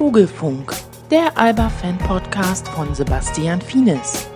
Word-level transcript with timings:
Vogelfunk, 0.00 0.72
der 1.10 1.36
Alba-Fan-Podcast 1.36 2.66
von 2.68 2.94
Sebastian 2.94 3.60
Fienes. 3.60 4.30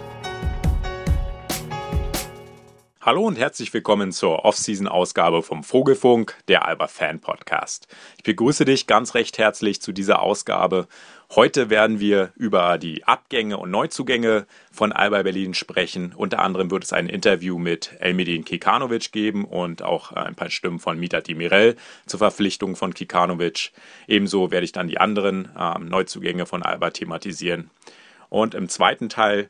Hallo 3.01 3.23
und 3.27 3.39
herzlich 3.39 3.73
willkommen 3.73 4.13
zur 4.13 4.45
Off-Season-Ausgabe 4.45 5.43
vom 5.43 5.65
Vogelfunk, 5.65 6.37
der 6.49 6.69
Alba 6.69 6.87
Fan 6.87 7.19
Podcast. 7.19 7.87
Ich 8.19 8.25
begrüße 8.25 8.67
dich 8.67 8.87
ganz 8.87 9.15
recht 9.15 9.39
herzlich 9.39 9.81
zu 9.81 9.93
dieser 9.93 10.21
Ausgabe. 10.21 10.87
Heute 11.37 11.69
werden 11.69 11.99
wir 11.99 12.31
über 12.37 12.79
die 12.79 13.03
Abgänge 13.03 13.57
und 13.57 13.73
Neuzugänge 13.73 14.47
von 14.71 14.93
Alba 14.93 15.25
Berlin 15.25 15.53
sprechen. 15.53 16.13
Unter 16.15 16.39
anderem 16.39 16.71
wird 16.71 16.85
es 16.85 16.93
ein 16.93 17.09
Interview 17.09 17.59
mit 17.59 17.91
Elmedin 17.99 18.45
Kikanovic 18.45 19.11
geben 19.11 19.45
und 19.45 19.83
auch 19.83 20.13
ein 20.13 20.37
paar 20.37 20.51
Stimmen 20.51 20.79
von 20.79 20.97
Mita 20.97 21.21
Dimirel 21.21 21.75
zur 22.07 22.19
Verpflichtung 22.19 22.77
von 22.77 22.95
Kikanovic. 22.95 23.73
Ebenso 24.07 24.53
werde 24.53 24.65
ich 24.65 24.71
dann 24.71 24.87
die 24.87 24.99
anderen 24.99 25.49
äh, 25.59 25.77
Neuzugänge 25.81 26.47
von 26.47 26.63
Alba 26.63 26.91
thematisieren. 26.91 27.69
Und 28.29 28.55
im 28.55 28.69
zweiten 28.69 29.09
Teil 29.09 29.49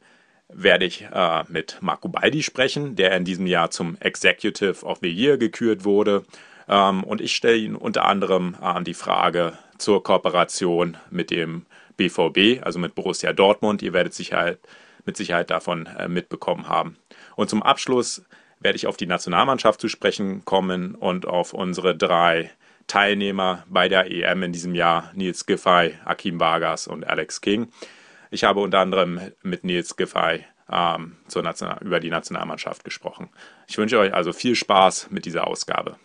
werde 0.48 0.86
ich 0.86 1.06
äh, 1.12 1.44
mit 1.48 1.76
Marco 1.82 2.08
Baldi 2.08 2.42
sprechen, 2.42 2.96
der 2.96 3.14
in 3.14 3.26
diesem 3.26 3.46
Jahr 3.46 3.70
zum 3.70 3.98
Executive 4.00 4.86
of 4.86 5.00
the 5.02 5.10
Year 5.10 5.36
gekürt 5.36 5.84
wurde. 5.84 6.24
Ähm, 6.66 7.04
und 7.04 7.20
ich 7.20 7.36
stelle 7.36 7.58
Ihnen 7.58 7.76
unter 7.76 8.06
anderem 8.06 8.56
äh, 8.62 8.82
die 8.82 8.94
Frage 8.94 9.58
zur 9.78 10.02
Kooperation 10.02 10.96
mit 11.10 11.30
dem 11.30 11.66
BVB, 11.96 12.62
also 12.62 12.78
mit 12.78 12.94
Borussia 12.94 13.32
Dortmund. 13.32 13.82
Ihr 13.82 13.92
werdet 13.92 14.14
Sicherheit, 14.14 14.58
mit 15.04 15.16
Sicherheit 15.16 15.50
davon 15.50 15.86
äh, 15.86 16.08
mitbekommen 16.08 16.68
haben. 16.68 16.96
Und 17.36 17.50
zum 17.50 17.62
Abschluss 17.62 18.24
werde 18.60 18.76
ich 18.76 18.86
auf 18.86 18.96
die 18.96 19.06
Nationalmannschaft 19.06 19.80
zu 19.80 19.88
sprechen 19.88 20.44
kommen 20.44 20.94
und 20.94 21.26
auf 21.26 21.52
unsere 21.52 21.96
drei 21.96 22.50
Teilnehmer 22.86 23.64
bei 23.68 23.88
der 23.88 24.10
EM 24.10 24.42
in 24.42 24.52
diesem 24.52 24.74
Jahr, 24.74 25.10
Nils 25.14 25.46
Giffey, 25.46 25.94
Akim 26.04 26.40
Vargas 26.40 26.86
und 26.86 27.06
Alex 27.06 27.40
King. 27.40 27.68
Ich 28.30 28.44
habe 28.44 28.60
unter 28.60 28.80
anderem 28.80 29.20
mit 29.42 29.64
Nils 29.64 29.96
Giffey 29.96 30.44
ähm, 30.70 31.16
über 31.80 32.00
die 32.00 32.10
Nationalmannschaft 32.10 32.84
gesprochen. 32.84 33.30
Ich 33.66 33.78
wünsche 33.78 33.98
euch 33.98 34.12
also 34.12 34.32
viel 34.32 34.54
Spaß 34.54 35.10
mit 35.10 35.24
dieser 35.24 35.46
Ausgabe. 35.46 35.96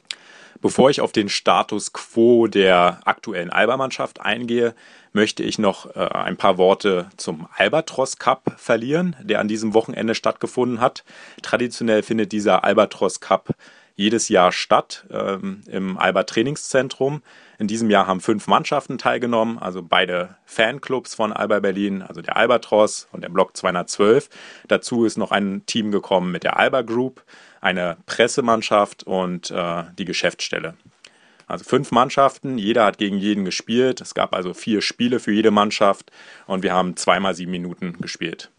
Bevor 0.61 0.89
ich 0.89 0.99
auf 0.99 1.13
den 1.13 1.29
Status 1.29 1.93
quo 1.93 2.47
der 2.47 2.99
aktuellen 3.05 3.49
Alba-Mannschaft 3.49 4.19
eingehe, 4.19 4.75
möchte 5.13 5.41
ich 5.41 5.57
noch 5.57 5.95
äh, 5.95 5.99
ein 5.99 6.35
paar 6.35 6.57
Worte 6.57 7.09
zum 7.15 7.47
Albatros 7.55 8.17
Cup 8.17 8.55
verlieren, 8.57 9.15
der 9.21 9.39
an 9.39 9.47
diesem 9.47 9.73
Wochenende 9.73 10.15
stattgefunden 10.15 10.81
hat. 10.81 11.05
Traditionell 11.41 12.03
findet 12.03 12.33
dieser 12.33 12.63
Albatros 12.65 13.21
Cup 13.21 13.55
jedes 13.99 14.29
Jahr 14.29 14.53
statt 14.53 15.05
ähm, 15.11 15.61
im 15.67 15.97
Alba 15.97 16.23
Trainingszentrum. 16.23 17.21
In 17.57 17.67
diesem 17.67 17.89
Jahr 17.89 18.07
haben 18.07 18.21
fünf 18.21 18.47
Mannschaften 18.47 18.97
teilgenommen, 18.97 19.59
also 19.59 19.83
beide 19.83 20.37
Fanclubs 20.45 21.15
von 21.15 21.33
Alba 21.33 21.59
Berlin, 21.59 22.01
also 22.01 22.21
der 22.21 22.37
Albatros 22.37 23.09
und 23.11 23.25
der 23.25 23.29
Block 23.29 23.57
212. 23.57 24.29
Dazu 24.69 25.03
ist 25.03 25.17
noch 25.17 25.31
ein 25.31 25.65
Team 25.65 25.91
gekommen 25.91 26.31
mit 26.31 26.43
der 26.43 26.55
Alba 26.55 26.81
Group, 26.81 27.23
eine 27.59 27.97
Pressemannschaft 28.05 29.03
und 29.03 29.51
äh, 29.51 29.83
die 29.97 30.05
Geschäftsstelle. 30.05 30.75
Also 31.45 31.65
fünf 31.65 31.91
Mannschaften, 31.91 32.57
jeder 32.57 32.85
hat 32.85 32.99
gegen 32.99 33.17
jeden 33.17 33.43
gespielt. 33.43 33.99
Es 33.99 34.13
gab 34.13 34.33
also 34.33 34.53
vier 34.53 34.81
Spiele 34.81 35.19
für 35.19 35.33
jede 35.33 35.51
Mannschaft 35.51 36.09
und 36.47 36.63
wir 36.63 36.71
haben 36.71 36.95
zweimal 36.95 37.35
sieben 37.35 37.51
Minuten 37.51 37.97
gespielt. 37.99 38.49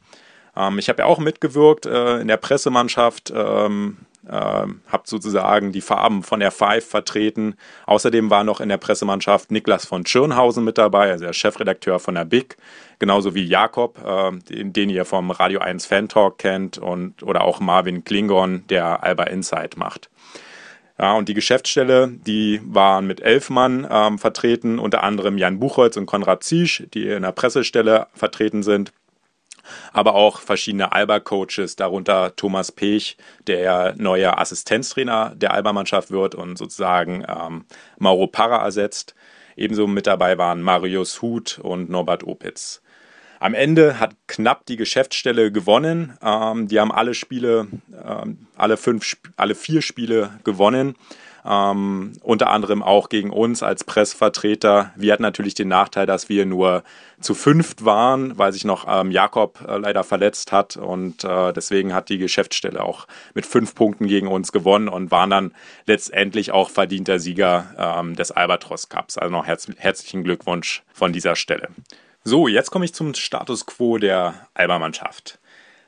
Ähm, 0.54 0.78
ich 0.78 0.90
habe 0.90 1.00
ja 1.00 1.06
auch 1.06 1.18
mitgewirkt 1.18 1.86
äh, 1.86 2.18
in 2.18 2.28
der 2.28 2.36
Pressemannschaft. 2.36 3.32
Ähm, 3.34 3.96
äh, 4.26 4.32
habe 4.32 5.02
sozusagen 5.04 5.72
die 5.72 5.80
Farben 5.80 6.22
von 6.22 6.40
der 6.40 6.50
Five 6.50 6.84
vertreten. 6.86 7.54
Außerdem 7.86 8.30
war 8.30 8.44
noch 8.44 8.60
in 8.60 8.68
der 8.68 8.76
Pressemannschaft 8.76 9.50
Niklas 9.50 9.86
von 9.86 10.04
Schirnhausen 10.06 10.64
mit 10.64 10.78
dabei, 10.78 11.10
also 11.10 11.24
der 11.24 11.32
Chefredakteur 11.32 11.98
von 11.98 12.14
der 12.14 12.24
BIC, 12.24 12.56
genauso 12.98 13.34
wie 13.34 13.44
Jakob, 13.44 13.98
äh, 14.04 14.32
den, 14.48 14.72
den, 14.72 14.90
ihr 14.90 15.04
vom 15.04 15.30
Radio 15.30 15.60
1 15.60 15.86
Fan 15.86 16.08
Talk 16.08 16.38
kennt, 16.38 16.78
und, 16.78 17.22
oder 17.22 17.42
auch 17.42 17.60
Marvin 17.60 18.04
Klingon, 18.04 18.64
der 18.68 19.02
Alba 19.02 19.24
Insight 19.24 19.76
macht. 19.76 20.10
Ja, 20.98 21.14
und 21.14 21.30
die 21.30 21.34
Geschäftsstelle, 21.34 22.08
die 22.08 22.60
waren 22.62 23.06
mit 23.06 23.22
elf 23.22 23.48
Mann 23.48 23.88
ähm, 23.90 24.18
vertreten, 24.18 24.78
unter 24.78 25.02
anderem 25.02 25.38
Jan 25.38 25.58
Buchholz 25.58 25.96
und 25.96 26.04
Konrad 26.04 26.44
Ziesch, 26.44 26.84
die 26.92 27.08
in 27.08 27.22
der 27.22 27.32
Pressestelle 27.32 28.08
vertreten 28.12 28.62
sind 28.62 28.92
aber 29.92 30.14
auch 30.14 30.40
verschiedene 30.40 30.92
Alba-Coaches, 30.92 31.76
darunter 31.76 32.34
Thomas 32.36 32.72
Pech, 32.72 33.16
der 33.46 33.94
neuer 33.96 34.38
Assistenztrainer 34.38 35.34
der 35.36 35.52
Alba-Mannschaft 35.52 36.10
wird 36.10 36.34
und 36.34 36.56
sozusagen 36.56 37.24
ähm, 37.28 37.64
Mauro 37.98 38.26
Parra 38.26 38.64
ersetzt. 38.64 39.14
Ebenso 39.56 39.86
mit 39.86 40.06
dabei 40.06 40.38
waren 40.38 40.62
Marius 40.62 41.22
Huth 41.22 41.58
und 41.58 41.90
Norbert 41.90 42.24
Opitz. 42.24 42.82
Am 43.40 43.54
Ende 43.54 43.98
hat 43.98 44.14
knapp 44.26 44.66
die 44.66 44.76
Geschäftsstelle 44.76 45.50
gewonnen. 45.50 46.12
Ähm, 46.22 46.68
die 46.68 46.78
haben 46.78 46.92
alle 46.92 47.14
Spiele, 47.14 47.68
ähm, 48.06 48.46
alle 48.54 48.76
fünf, 48.76 49.16
alle 49.36 49.54
vier 49.54 49.80
Spiele 49.80 50.38
gewonnen. 50.44 50.94
Ähm, 51.42 52.12
unter 52.20 52.50
anderem 52.50 52.82
auch 52.82 53.08
gegen 53.08 53.30
uns 53.30 53.62
als 53.62 53.82
Pressvertreter. 53.84 54.92
Wir 54.94 55.14
hatten 55.14 55.22
natürlich 55.22 55.54
den 55.54 55.68
Nachteil, 55.68 56.04
dass 56.04 56.28
wir 56.28 56.44
nur 56.44 56.82
zu 57.18 57.32
fünft 57.32 57.82
waren, 57.82 58.36
weil 58.36 58.52
sich 58.52 58.66
noch 58.66 58.84
ähm, 58.86 59.10
Jakob 59.10 59.66
äh, 59.66 59.78
leider 59.78 60.04
verletzt 60.04 60.52
hat 60.52 60.76
und 60.76 61.24
äh, 61.24 61.54
deswegen 61.54 61.94
hat 61.94 62.10
die 62.10 62.18
Geschäftsstelle 62.18 62.84
auch 62.84 63.06
mit 63.32 63.46
fünf 63.46 63.74
Punkten 63.74 64.06
gegen 64.06 64.26
uns 64.26 64.52
gewonnen 64.52 64.88
und 64.88 65.10
waren 65.10 65.30
dann 65.30 65.54
letztendlich 65.86 66.52
auch 66.52 66.68
verdienter 66.68 67.18
Sieger 67.18 67.74
ähm, 67.78 68.16
des 68.16 68.32
Albatros 68.32 68.90
Cups. 68.90 69.16
Also 69.16 69.32
noch 69.32 69.46
herz 69.46 69.66
herzlichen 69.78 70.24
Glückwunsch 70.24 70.82
von 70.92 71.14
dieser 71.14 71.36
Stelle. 71.36 71.70
So, 72.22 72.48
jetzt 72.48 72.70
komme 72.70 72.84
ich 72.84 72.92
zum 72.92 73.14
Status 73.14 73.64
quo 73.64 73.96
der 73.96 74.46
Alba-Mannschaft. 74.52 75.38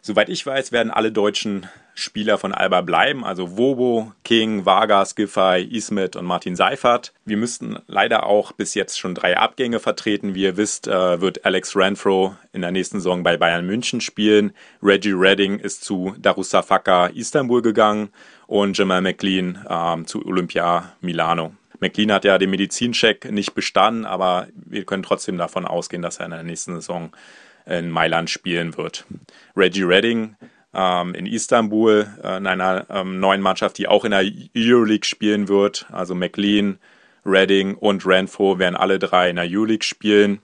Soweit 0.00 0.30
ich 0.30 0.44
weiß, 0.46 0.72
werden 0.72 0.90
alle 0.90 1.12
deutschen 1.12 1.68
Spieler 1.94 2.38
von 2.38 2.52
Alba 2.52 2.80
bleiben, 2.80 3.22
also 3.22 3.58
Wobo, 3.58 4.12
King, 4.24 4.64
Vargas, 4.64 5.14
Giffey, 5.14 5.62
Ismet 5.62 6.16
und 6.16 6.24
Martin 6.24 6.56
Seifert. 6.56 7.12
Wir 7.26 7.36
müssten 7.36 7.78
leider 7.86 8.24
auch 8.24 8.52
bis 8.52 8.72
jetzt 8.74 8.98
schon 8.98 9.14
drei 9.14 9.36
Abgänge 9.36 9.78
vertreten. 9.78 10.34
Wie 10.34 10.44
ihr 10.44 10.56
wisst, 10.56 10.88
äh, 10.88 11.20
wird 11.20 11.44
Alex 11.44 11.76
Renfro 11.76 12.34
in 12.52 12.62
der 12.62 12.72
nächsten 12.72 12.98
Saison 12.98 13.22
bei 13.22 13.36
Bayern 13.36 13.66
München 13.66 14.00
spielen. 14.00 14.54
Reggie 14.82 15.12
Redding 15.12 15.58
ist 15.58 15.84
zu 15.84 16.14
Darusafaka 16.18 17.08
Istanbul 17.08 17.60
gegangen 17.60 18.08
und 18.46 18.76
Jamal 18.76 19.02
McLean 19.02 19.64
ähm, 19.68 20.06
zu 20.06 20.24
Olympia 20.24 20.94
Milano. 21.02 21.52
McLean 21.82 22.12
hat 22.12 22.24
ja 22.24 22.38
den 22.38 22.50
Medizincheck 22.50 23.30
nicht 23.32 23.54
bestanden, 23.54 24.06
aber 24.06 24.46
wir 24.54 24.84
können 24.84 25.02
trotzdem 25.02 25.36
davon 25.36 25.66
ausgehen, 25.66 26.00
dass 26.00 26.18
er 26.18 26.26
in 26.26 26.30
der 26.30 26.44
nächsten 26.44 26.76
Saison 26.76 27.10
in 27.66 27.90
Mailand 27.90 28.30
spielen 28.30 28.76
wird. 28.76 29.04
Reggie 29.56 29.82
Redding 29.82 30.36
ähm, 30.72 31.12
in 31.14 31.26
Istanbul, 31.26 32.06
äh, 32.22 32.36
in 32.36 32.46
einer 32.46 32.86
ähm, 32.88 33.18
neuen 33.18 33.40
Mannschaft, 33.40 33.78
die 33.78 33.88
auch 33.88 34.04
in 34.04 34.12
der 34.12 34.24
Euroleague 34.56 35.04
spielen 35.04 35.48
wird. 35.48 35.86
Also 35.90 36.14
McLean, 36.14 36.78
Redding 37.26 37.74
und 37.74 38.06
Renfro 38.06 38.60
werden 38.60 38.76
alle 38.76 39.00
drei 39.00 39.30
in 39.30 39.36
der 39.36 39.46
Euroleague 39.48 39.84
spielen. 39.84 40.38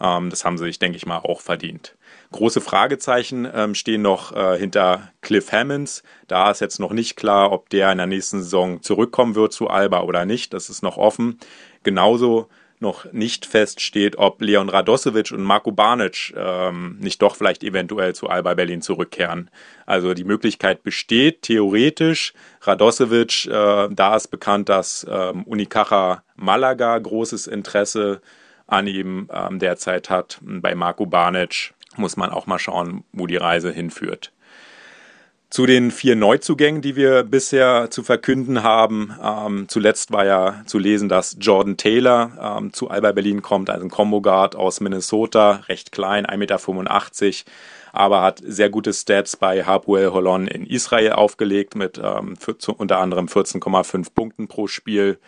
Ähm, 0.00 0.30
das 0.30 0.44
haben 0.44 0.58
sie 0.58 0.64
sich, 0.64 0.80
denke 0.80 0.96
ich 0.96 1.06
mal, 1.06 1.18
auch 1.18 1.40
verdient. 1.40 1.94
Große 2.32 2.60
Fragezeichen 2.60 3.46
ähm, 3.54 3.74
stehen 3.74 4.02
noch 4.02 4.34
äh, 4.34 4.58
hinter 4.58 5.12
Cliff 5.20 5.52
Hammonds. 5.52 6.02
Da 6.28 6.50
ist 6.50 6.60
jetzt 6.60 6.80
noch 6.80 6.92
nicht 6.92 7.16
klar, 7.16 7.52
ob 7.52 7.68
der 7.68 7.92
in 7.92 7.98
der 7.98 8.06
nächsten 8.06 8.42
Saison 8.42 8.82
zurückkommen 8.82 9.34
wird 9.34 9.52
zu 9.52 9.68
Alba 9.68 10.02
oder 10.02 10.24
nicht. 10.24 10.54
Das 10.54 10.70
ist 10.70 10.82
noch 10.82 10.96
offen. 10.96 11.38
Genauso 11.82 12.48
noch 12.82 13.10
nicht 13.12 13.46
feststeht, 13.46 14.18
ob 14.18 14.42
Leon 14.42 14.68
Radosevic 14.68 15.30
und 15.30 15.42
Marco 15.42 15.70
Barnic 15.70 16.34
ähm, 16.36 16.98
nicht 17.00 17.22
doch 17.22 17.36
vielleicht 17.36 17.62
eventuell 17.62 18.14
zu 18.14 18.28
Alba 18.28 18.54
Berlin 18.54 18.82
zurückkehren. 18.82 19.50
Also 19.86 20.14
die 20.14 20.24
Möglichkeit 20.24 20.82
besteht 20.82 21.42
theoretisch. 21.42 22.34
Radosevic, 22.62 23.46
äh, 23.46 23.88
da 23.90 24.16
ist 24.16 24.28
bekannt, 24.28 24.68
dass 24.68 25.06
ähm, 25.08 25.44
Unicaja 25.44 26.24
Malaga 26.34 26.98
großes 26.98 27.46
Interesse 27.46 28.20
an 28.66 28.86
ihm 28.86 29.28
ähm, 29.32 29.58
derzeit 29.58 30.10
hat. 30.10 30.38
Bei 30.42 30.74
Marco 30.74 31.06
Barnic 31.06 31.72
muss 31.98 32.16
man 32.16 32.30
auch 32.30 32.46
mal 32.46 32.58
schauen, 32.58 33.04
wo 33.12 33.26
die 33.26 33.36
Reise 33.36 33.72
hinführt. 33.72 34.32
Zu 35.50 35.66
den 35.66 35.90
vier 35.90 36.16
Neuzugängen, 36.16 36.80
die 36.80 36.96
wir 36.96 37.24
bisher 37.24 37.90
zu 37.90 38.02
verkünden 38.02 38.62
haben. 38.62 39.14
Ähm, 39.22 39.66
zuletzt 39.68 40.10
war 40.10 40.24
ja 40.24 40.62
zu 40.64 40.78
lesen, 40.78 41.10
dass 41.10 41.36
Jordan 41.38 41.76
Taylor 41.76 42.56
ähm, 42.58 42.72
zu 42.72 42.88
Alba 42.88 43.12
Berlin 43.12 43.42
kommt, 43.42 43.68
also 43.68 43.84
ein 43.84 43.90
Combo 43.90 44.22
Guard 44.22 44.56
aus 44.56 44.80
Minnesota, 44.80 45.62
recht 45.68 45.92
klein, 45.92 46.24
1,85 46.24 46.36
Meter, 47.26 47.50
aber 47.92 48.22
hat 48.22 48.40
sehr 48.42 48.70
gute 48.70 48.94
Stats 48.94 49.36
bei 49.36 49.62
Hapoel 49.62 50.12
Holon 50.12 50.46
in 50.46 50.64
Israel 50.64 51.12
aufgelegt 51.12 51.76
mit 51.76 52.00
ähm, 52.02 52.38
unter 52.78 52.98
anderem 52.98 53.26
14,5 53.26 54.14
Punkten 54.14 54.48
pro 54.48 54.66
Spiel. 54.66 55.18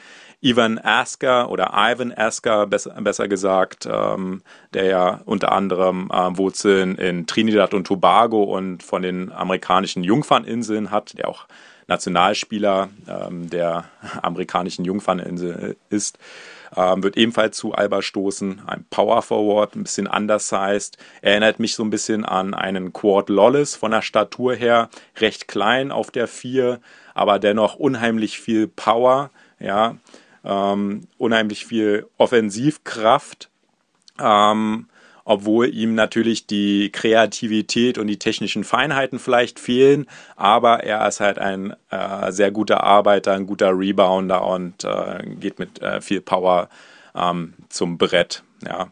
Ivan 0.44 0.78
Asker 0.78 1.50
oder 1.50 1.72
Ivan 1.74 2.12
Asker, 2.12 2.66
besser, 2.66 3.28
gesagt, 3.28 3.88
ähm, 3.90 4.42
der 4.74 4.84
ja 4.84 5.20
unter 5.24 5.52
anderem 5.52 6.10
äh, 6.12 6.36
Wurzeln 6.36 6.96
in 6.96 7.26
Trinidad 7.26 7.72
und 7.72 7.86
Tobago 7.86 8.42
und 8.42 8.82
von 8.82 9.00
den 9.00 9.32
amerikanischen 9.32 10.04
Jungferninseln 10.04 10.90
hat, 10.90 11.16
der 11.16 11.28
auch 11.28 11.46
Nationalspieler 11.86 12.90
ähm, 13.08 13.48
der 13.48 13.86
amerikanischen 14.22 14.84
Jungferninsel 14.84 15.78
ist. 15.88 16.18
Ähm, 16.76 17.02
wird 17.02 17.16
ebenfalls 17.16 17.56
zu 17.56 17.72
Alba 17.72 18.02
stoßen. 18.02 18.62
Ein 18.66 18.84
Power 18.90 19.22
Forward, 19.22 19.74
ein 19.76 19.84
bisschen 19.84 20.06
undersized. 20.06 20.98
Erinnert 21.22 21.58
mich 21.58 21.74
so 21.74 21.82
ein 21.82 21.90
bisschen 21.90 22.26
an 22.26 22.52
einen 22.52 22.92
Quad 22.92 23.30
Lollis 23.30 23.76
von 23.76 23.92
der 23.92 24.02
Statur 24.02 24.54
her. 24.54 24.90
Recht 25.20 25.48
klein 25.48 25.90
auf 25.90 26.10
der 26.10 26.28
4, 26.28 26.80
aber 27.14 27.38
dennoch 27.38 27.76
unheimlich 27.76 28.40
viel 28.40 28.68
Power. 28.68 29.30
Ja, 29.58 29.96
ähm, 30.44 31.06
unheimlich 31.18 31.66
viel 31.66 32.06
Offensivkraft. 32.18 33.50
Ähm, 34.20 34.86
obwohl 35.24 35.74
ihm 35.74 35.94
natürlich 35.94 36.46
die 36.46 36.92
Kreativität 36.92 37.96
und 37.96 38.06
die 38.06 38.18
technischen 38.18 38.62
Feinheiten 38.62 39.18
vielleicht 39.18 39.58
fehlen, 39.58 40.06
aber 40.36 40.84
er 40.84 41.06
ist 41.08 41.20
halt 41.20 41.38
ein 41.38 41.74
äh, 41.90 42.30
sehr 42.30 42.50
guter 42.50 42.84
Arbeiter, 42.84 43.32
ein 43.32 43.46
guter 43.46 43.70
Rebounder 43.70 44.46
und 44.46 44.84
äh, 44.84 45.22
geht 45.40 45.58
mit 45.58 45.80
äh, 45.80 46.00
viel 46.02 46.20
Power 46.20 46.68
ähm, 47.14 47.54
zum 47.70 47.96
Brett. 47.96 48.42
Ja. 48.66 48.88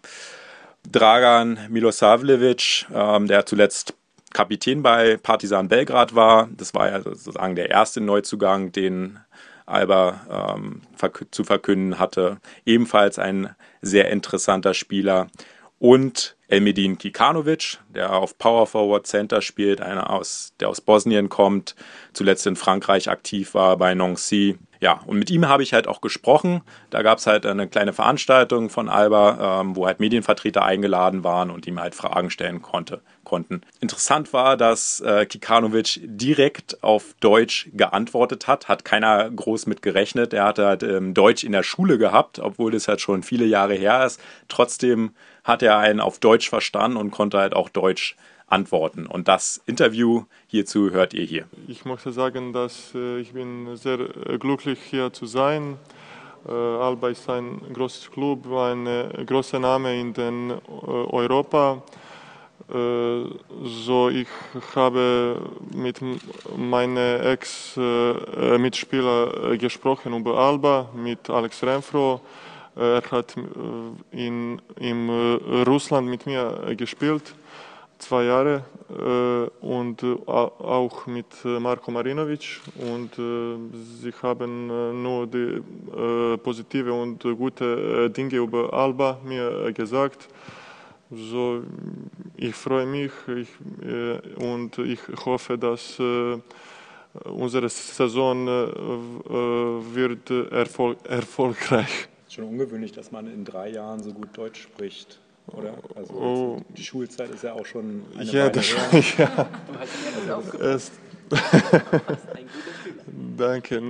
Dragan 0.91 1.59
Milosavljevic, 1.69 2.87
ähm, 2.95 3.27
der 3.29 3.47
zuletzt 3.47 3.95
Kapitän 4.33 4.83
bei 4.83 5.19
Partizan 5.19 5.69
Belgrad 5.69 6.15
war, 6.15 6.49
das 6.57 6.75
war 6.75 6.91
ja 6.91 7.03
sozusagen 7.03 7.55
der 7.55 7.71
erste 7.71 8.01
Neuzugang, 8.01 8.73
den 8.73 9.19
Alba 9.67 10.55
ähm, 10.57 10.83
zu 11.31 11.45
verkünden 11.45 11.99
hatte. 11.99 12.39
Ebenfalls 12.65 13.19
ein 13.19 13.55
sehr 13.81 14.11
interessanter 14.11 14.75
Spieler 14.75 15.29
und 15.79 16.37
Elmedin 16.47 16.97
Kikanovic, 16.99 17.79
der 17.89 18.13
auf 18.13 18.39
Power 18.39 18.67
Forward 18.67 19.07
Center 19.07 19.43
spielt, 19.43 19.81
einer 19.81 20.11
aus, 20.11 20.53
der 20.61 20.69
aus 20.69 20.81
Bosnien 20.81 21.29
kommt, 21.29 21.75
zuletzt 22.13 22.47
in 22.47 22.57
Frankreich 22.57 23.09
aktiv 23.09 23.55
war 23.55 23.77
bei 23.77 23.95
Nancy. 23.95 24.59
Ja, 24.83 25.01
und 25.07 25.17
mit 25.17 25.31
ihm 25.31 25.49
habe 25.49 25.63
ich 25.63 25.75
halt 25.75 25.87
auch 25.87 26.01
gesprochen. 26.01 26.63
Da 26.91 27.03
gab 27.03 27.19
es 27.19 27.29
halt 27.29 27.47
eine 27.47 27.69
kleine 27.69 27.93
Veranstaltung 27.93 28.69
von 28.69 28.89
Alba, 28.89 29.61
ähm, 29.61 29.77
wo 29.77 29.87
halt 29.87 30.01
Medienvertreter 30.01 30.65
eingeladen 30.65 31.23
waren 31.23 31.53
und 31.53 31.69
ihm 31.69 31.79
halt 31.79 31.95
Fragen 31.95 32.31
stellen 32.31 32.63
konnte, 32.63 33.01
konnten. 33.23 33.61
Interessant 33.79 34.33
war, 34.33 34.57
dass 34.57 34.99
äh, 34.99 35.25
Kikanovic 35.25 36.01
direkt 36.03 36.83
auf 36.83 37.15
Deutsch 37.21 37.71
geantwortet 37.75 38.49
hat, 38.49 38.67
hat 38.67 38.85
keiner 38.85 39.31
groß 39.31 39.67
mit 39.67 39.83
gerechnet. 39.83 40.35
Er 40.35 40.47
hatte 40.47 40.67
halt 40.67 40.83
ähm, 40.83 41.15
Deutsch 41.15 41.45
in 41.45 41.53
der 41.53 41.63
Schule 41.63 41.97
gehabt, 41.97 42.41
obwohl 42.41 42.73
das 42.73 42.89
halt 42.89 43.01
schon 43.01 43.23
viele 43.23 43.45
Jahre 43.45 43.75
her 43.75 44.05
ist. 44.05 44.21
Trotzdem 44.49 45.13
hat 45.45 45.63
er 45.63 45.79
einen 45.79 46.01
auf 46.01 46.19
Deutsch 46.19 46.49
verstanden 46.49 46.97
und 46.97 47.13
konnte 47.13 47.39
halt 47.39 47.55
auch 47.55 47.69
Deutsch 47.69 48.17
antworten. 48.53 49.07
Und 49.07 49.29
das 49.29 49.63
Interview 49.67 50.25
hierzu 50.47 50.91
hört 50.91 51.15
ihr 51.15 51.25
hier. 51.25 51.47
Ich 51.67 51.87
möchte 51.87 52.13
sagen, 52.13 52.53
dass 52.53 52.95
äh, 52.95 53.21
ich 53.21 53.33
bin 53.33 53.75
sehr 53.77 54.01
äh, 54.01 54.37
glücklich 54.39 54.79
hier 54.91 55.13
zu 55.13 55.27
sein. 55.27 55.79
Äh, 56.47 56.53
Alba 56.53 57.09
ist 57.09 57.29
ein 57.31 57.63
großes 57.73 58.11
Club, 58.11 58.47
ein 58.53 58.87
großer 59.27 59.59
Name 59.59 59.99
in 59.99 60.13
den 60.13 60.53
Europa. 60.87 61.83
So 62.69 64.09
ich 64.09 64.29
habe 64.75 65.37
mit 65.75 66.01
meinen 66.57 67.21
Ex-Mitspieler 67.21 69.59
gesprochen 69.59 70.15
über 70.15 70.39
Alba, 70.39 70.89
mit 70.95 71.29
Alex 71.29 71.63
Renfro 71.65 72.21
er 72.77 73.03
hat 73.11 73.35
in, 74.13 74.63
in 74.79 75.11
Russland 75.67 76.09
mit 76.09 76.25
mir 76.25 76.75
gespielt, 76.75 77.35
zwei 78.03 78.25
Jahre, 78.25 78.65
und 79.61 80.03
auch 80.27 81.07
mit 81.07 81.45
Marko 81.45 81.91
Marinovic. 81.91 82.61
Und 82.77 83.15
sie 83.15 84.13
haben 84.23 85.03
nur 85.03 85.27
die 85.27 85.63
positive 86.43 86.93
und 86.93 87.23
gute 87.23 88.11
Dinge 88.11 88.37
über 88.37 88.73
Alba 88.73 89.19
mir 89.25 89.73
gesagt. 89.73 90.29
So, 91.11 91.63
ich 92.37 92.55
freue 92.55 92.87
mich 92.87 93.13
ich, 93.29 93.49
und 94.37 94.79
ich 94.79 95.01
hoffe, 95.25 95.57
dass 95.57 95.99
unsere 97.25 97.69
Saison 97.69 98.47
wird 99.95 100.31
erfol 100.51 100.97
erfolgreich 101.05 102.09
schon 102.33 102.45
ungewöhnlich, 102.45 102.93
dass 102.93 103.13
man 103.13 103.27
in 103.27 103.45
drei 103.45 103.69
Jahren 103.69 104.03
so 104.03 104.13
gut 104.13 104.29
Deutsch 104.37 104.63
spricht, 104.63 105.21
oder? 105.47 105.75
Also 105.95 106.15
oh. 106.15 106.61
die 106.77 106.83
Schulzeit 106.83 107.31
ist 107.31 107.45
ja 107.45 107.53
auch 107.53 107.67
schon 107.67 108.03
eine 108.17 108.25
ja, 108.25 108.47
Weile 108.47 108.61
her. 108.61 109.13
ja. 110.29 110.41
Es, 110.61 110.91
Danke. 113.37 113.83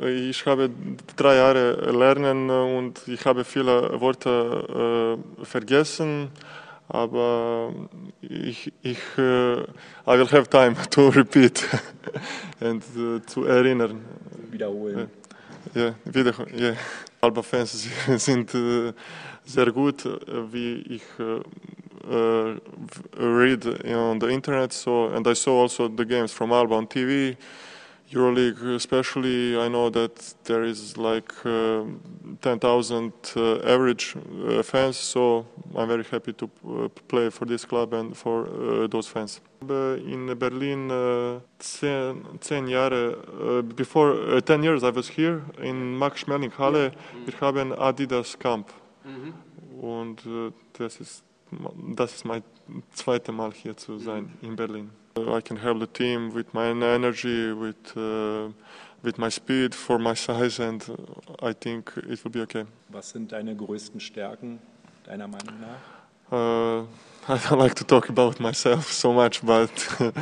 Ich 0.00 0.46
habe 0.46 0.70
drei 1.16 1.36
Jahre 1.36 1.90
lernen 1.90 2.50
und 2.50 3.06
ich 3.08 3.24
habe 3.24 3.44
viele 3.44 4.00
Worte 4.00 5.18
äh, 5.40 5.44
vergessen, 5.44 6.30
aber 6.88 7.72
ich, 8.20 8.72
ich 8.82 8.98
uh, 9.16 9.62
I 10.06 10.18
will 10.18 10.30
have 10.30 10.48
time 10.48 10.74
to 10.90 11.08
repeat 11.08 11.66
and 12.60 12.84
uh, 12.96 13.18
zu 13.26 13.44
erinnern. 13.44 14.04
Wiederholen. 14.50 15.10
Ja, 15.74 15.94
wieder, 16.04 16.34
ja. 16.54 16.74
Alba-Fans 17.20 17.88
sind 18.16 18.54
äh, 18.54 18.92
sehr 19.44 19.72
gut, 19.72 20.04
äh, 20.06 20.52
wie 20.52 20.82
ich 20.88 21.02
uh, 21.18 21.42
read 23.16 23.66
on 23.94 24.18
the 24.18 24.28
internet. 24.28 24.72
So, 24.72 25.08
and 25.08 25.26
I 25.26 25.34
saw 25.34 25.62
also 25.62 25.88
the 25.88 26.04
games 26.04 26.32
from 26.32 26.52
Alba 26.52 26.74
on 26.74 26.86
TV. 26.86 27.36
EuroLeague, 28.12 28.74
especially, 28.74 29.56
I 29.58 29.68
know 29.68 29.88
that 29.88 30.34
there 30.44 30.64
is 30.64 30.98
like 30.98 31.32
uh, 31.46 31.84
10,000 32.42 33.12
uh, 33.36 33.56
average 33.64 34.14
uh, 34.16 34.62
fans, 34.62 34.98
so 34.98 35.46
I'm 35.74 35.88
very 35.88 36.04
happy 36.04 36.34
to 36.34 36.90
play 37.08 37.30
for 37.30 37.46
this 37.46 37.64
club 37.64 37.94
and 37.94 38.14
for 38.14 38.88
those 38.88 39.08
fans. 39.08 39.40
In 39.62 40.34
Berlin, 40.38 40.88
10, 41.58 42.38
10 42.40 42.66
Jahre, 42.66 43.62
before 43.74 44.40
10 44.42 44.62
years 44.62 44.84
I 44.84 44.90
was 44.90 45.08
here 45.08 45.42
in 45.62 45.98
Max 45.98 46.24
Schmeling 46.24 46.52
Halle. 46.52 46.90
Mhm. 46.90 47.26
Wir 47.26 47.40
haben 47.40 47.72
Adidas 47.72 48.38
Camp. 48.38 48.68
Mhm. 49.04 49.80
Und 49.80 50.22
das 50.74 51.00
ist, 51.00 51.24
das 51.96 52.14
ist 52.14 52.24
mein 52.24 52.42
zweites 52.92 53.34
Mal 53.34 53.52
hier 53.52 53.76
zu 53.76 53.98
sein 53.98 54.32
mhm. 54.40 54.48
in 54.48 54.56
Berlin. 54.56 54.90
I 55.16 55.42
can 55.42 55.58
help 55.58 55.78
the 55.78 55.86
team 55.86 56.34
with 56.34 56.54
my 56.54 56.70
energy, 56.70 57.52
with 57.52 57.96
uh, 57.96 58.50
with 59.02 59.18
my 59.18 59.28
speed, 59.28 59.74
for 59.74 59.98
my 59.98 60.14
size, 60.14 60.58
and 60.58 60.82
I 61.42 61.52
think 61.52 61.92
it 61.96 62.24
will 62.24 62.30
be 62.30 62.40
okay. 62.42 62.64
Was 62.88 63.10
sind 63.10 63.32
deine 63.32 63.54
größten 63.54 64.00
Stärken 64.00 64.58
deiner 65.04 65.28
Meinung 65.28 65.60
nach? 65.60 65.78
Uh, 66.32 66.86
I 67.28 67.36
don't 67.36 67.58
like 67.58 67.74
to 67.74 67.84
talk 67.84 68.08
about 68.08 68.40
myself 68.40 68.90
so 68.90 69.12
much, 69.12 69.42
but 69.42 69.70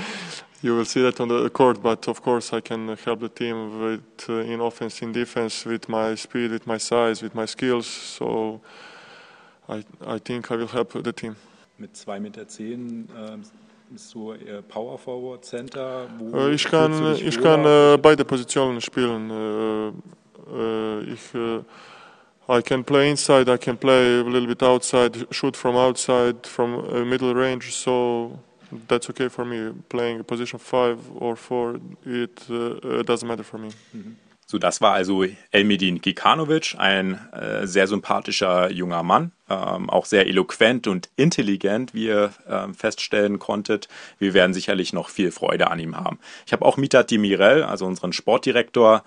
you 0.63 0.77
will 0.77 0.85
see 0.85 1.03
that 1.03 1.21
on 1.21 1.29
the 1.29 1.51
court. 1.51 1.83
But 1.83 2.09
of 2.09 2.23
course, 2.23 2.53
I 2.53 2.61
can 2.61 2.97
help 3.05 3.21
the 3.21 3.29
team 3.29 3.81
with 3.81 4.29
uh, 4.29 4.53
in 4.53 4.61
offense, 4.61 5.03
in 5.03 5.13
defense, 5.13 5.65
with 5.65 5.89
my 5.89 6.15
speed, 6.15 6.51
with 6.51 6.67
my 6.67 6.79
size, 6.79 7.23
with 7.23 7.35
my 7.35 7.47
skills. 7.47 7.87
So 7.87 8.61
I 9.69 9.85
I 10.07 10.19
think 10.19 10.51
I 10.51 10.57
will 10.57 10.69
help 10.69 11.03
the 11.03 11.13
team. 11.13 11.37
Mit 11.79 11.95
2,10 11.95 12.21
Meter 12.21 12.47
zehn, 12.47 13.09
äh, 13.17 13.39
Bist 13.91 14.15
du 14.15 14.33
eher 14.35 14.63
Power 14.63 14.97
Forward, 14.99 15.45
Center? 15.45 16.07
Äh, 16.33 16.55
ich 16.55 16.65
kann, 16.65 17.17
ich 17.17 17.41
kann 17.41 17.65
äh, 17.65 17.99
beide 18.01 18.25
Positionen 18.25 18.81
spielen. 18.81 19.31
Äh, 19.31 19.89
äh 20.55 21.13
ich, 21.13 21.35
äh, 21.35 21.63
I 22.49 22.63
can 22.63 22.85
play 22.85 23.11
inside, 23.11 23.53
I 23.53 23.59
can 23.59 23.77
play 23.77 24.21
a 24.21 24.23
little 24.23 24.47
bit 24.47 24.63
outside, 24.63 25.27
shoot 25.33 25.57
from 25.57 25.75
outside, 25.75 26.47
from 26.47 27.09
middle 27.09 27.35
range. 27.35 27.73
So 27.73 28.39
that's 28.89 29.09
okay 29.11 29.29
for 29.29 29.45
me. 29.45 29.73
Playing 29.89 30.25
position 30.25 30.59
five 30.59 30.99
or 31.15 31.37
four, 31.37 31.81
it 32.05 32.43
uh, 32.51 33.03
doesn't 33.03 33.27
matter 33.27 33.45
for 33.45 33.59
me. 33.59 33.71
So, 34.51 34.59
das 34.59 34.81
war 34.81 34.95
also 34.95 35.25
Elmedin 35.53 36.01
Kikanovic, 36.01 36.75
ein 36.77 37.21
äh, 37.33 37.69
sehr 37.69 37.87
sympathischer 37.87 38.69
junger 38.73 39.05
Mann, 39.05 39.31
ähm, 39.49 39.89
auch 39.89 40.07
sehr 40.07 40.27
eloquent 40.27 40.89
und 40.89 41.09
intelligent, 41.15 41.95
wie 41.95 42.07
ihr 42.07 42.33
äh, 42.49 42.73
feststellen 42.73 43.39
konntet. 43.39 43.87
Wir 44.19 44.35
werden 44.35 44.53
sicherlich 44.53 44.93
noch 44.93 45.09
viel 45.09 45.31
Freude 45.31 45.71
an 45.71 45.79
ihm 45.79 45.97
haben. 45.97 46.19
Ich 46.47 46.53
habe 46.53 46.65
auch 46.65 46.77
Mitat 46.77 47.13
Demirel, 47.13 47.63
also 47.63 47.87
unseren 47.87 48.13
Sportdirektor, 48.13 49.05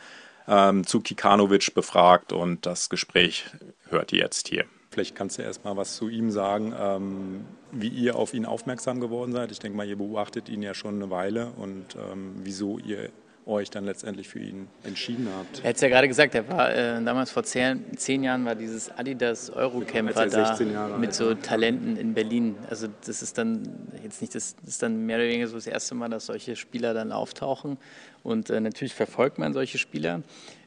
ähm, 0.48 0.88
zu 0.88 1.02
Kikanovic 1.02 1.74
befragt 1.74 2.32
und 2.32 2.66
das 2.66 2.90
Gespräch 2.90 3.44
hört 3.90 4.14
ihr 4.14 4.20
jetzt 4.20 4.48
hier. 4.48 4.64
Vielleicht 4.94 5.16
kannst 5.16 5.40
du 5.40 5.42
erst 5.42 5.66
mal 5.66 5.76
was 5.76 5.96
zu 5.96 6.08
ihm 6.08 6.30
sagen, 6.30 6.72
ähm, 6.80 7.46
wie 7.72 7.88
ihr 7.88 8.16
auf 8.16 8.36
ihn 8.36 8.46
aufmerksam 8.46 9.00
geworden 9.00 9.32
seid. 9.32 9.52
Ich 9.52 9.58
denke 9.58 9.76
mal, 9.76 9.88
ihr 9.88 9.98
beobachtet 9.98 10.50
ihn 10.50 10.62
ja 10.62 10.76
schon 10.76 10.96
eine 10.96 11.10
Weile 11.10 11.52
und 11.58 11.96
ähm, 11.96 12.36
wieso 12.44 12.78
ihr 12.78 13.10
euch 13.46 13.70
dann 13.70 13.86
letztendlich 13.86 14.30
für 14.30 14.40
ihn 14.40 14.68
entschieden 14.84 15.28
habt. 15.38 15.60
Er 15.64 15.70
hat 15.70 15.76
es 15.76 15.82
ja 15.82 15.90
gerade 15.90 16.08
gesagt, 16.08 16.36
er 16.36 16.48
war 16.50 16.74
äh, 16.74 17.04
damals 17.04 17.32
vor 17.32 17.44
zehn, 17.44 17.86
zehn, 17.98 18.24
Jahren 18.24 18.46
war 18.46 18.56
dieses 18.56 18.90
Adidas 18.90 19.50
Eurocamper 19.50 20.28
da 20.28 20.58
mit 20.98 21.14
so 21.14 21.34
Talenten 21.34 21.98
in 21.98 22.14
Berlin. 22.14 22.56
Also 22.70 22.88
das 23.06 23.22
ist 23.22 23.38
dann 23.38 23.64
jetzt 24.04 24.22
nicht 24.22 24.34
das, 24.36 24.56
das 24.62 24.70
ist 24.70 24.84
dann 24.84 25.06
mehr 25.06 25.18
oder 25.18 25.28
weniger 25.28 25.48
so 25.48 25.56
das 25.56 25.68
erste 25.68 25.96
Mal, 25.96 26.10
dass 26.10 26.28
solche 26.28 26.56
Spieler 26.56 26.94
dann 26.94 27.12
auftauchen. 27.12 27.78
Und 28.24 28.50
äh, 28.50 28.62
natürlich 28.62 28.94
verfolgt 28.94 29.38
man 29.38 29.54
solche 29.54 29.78
Spieler. 29.78 30.22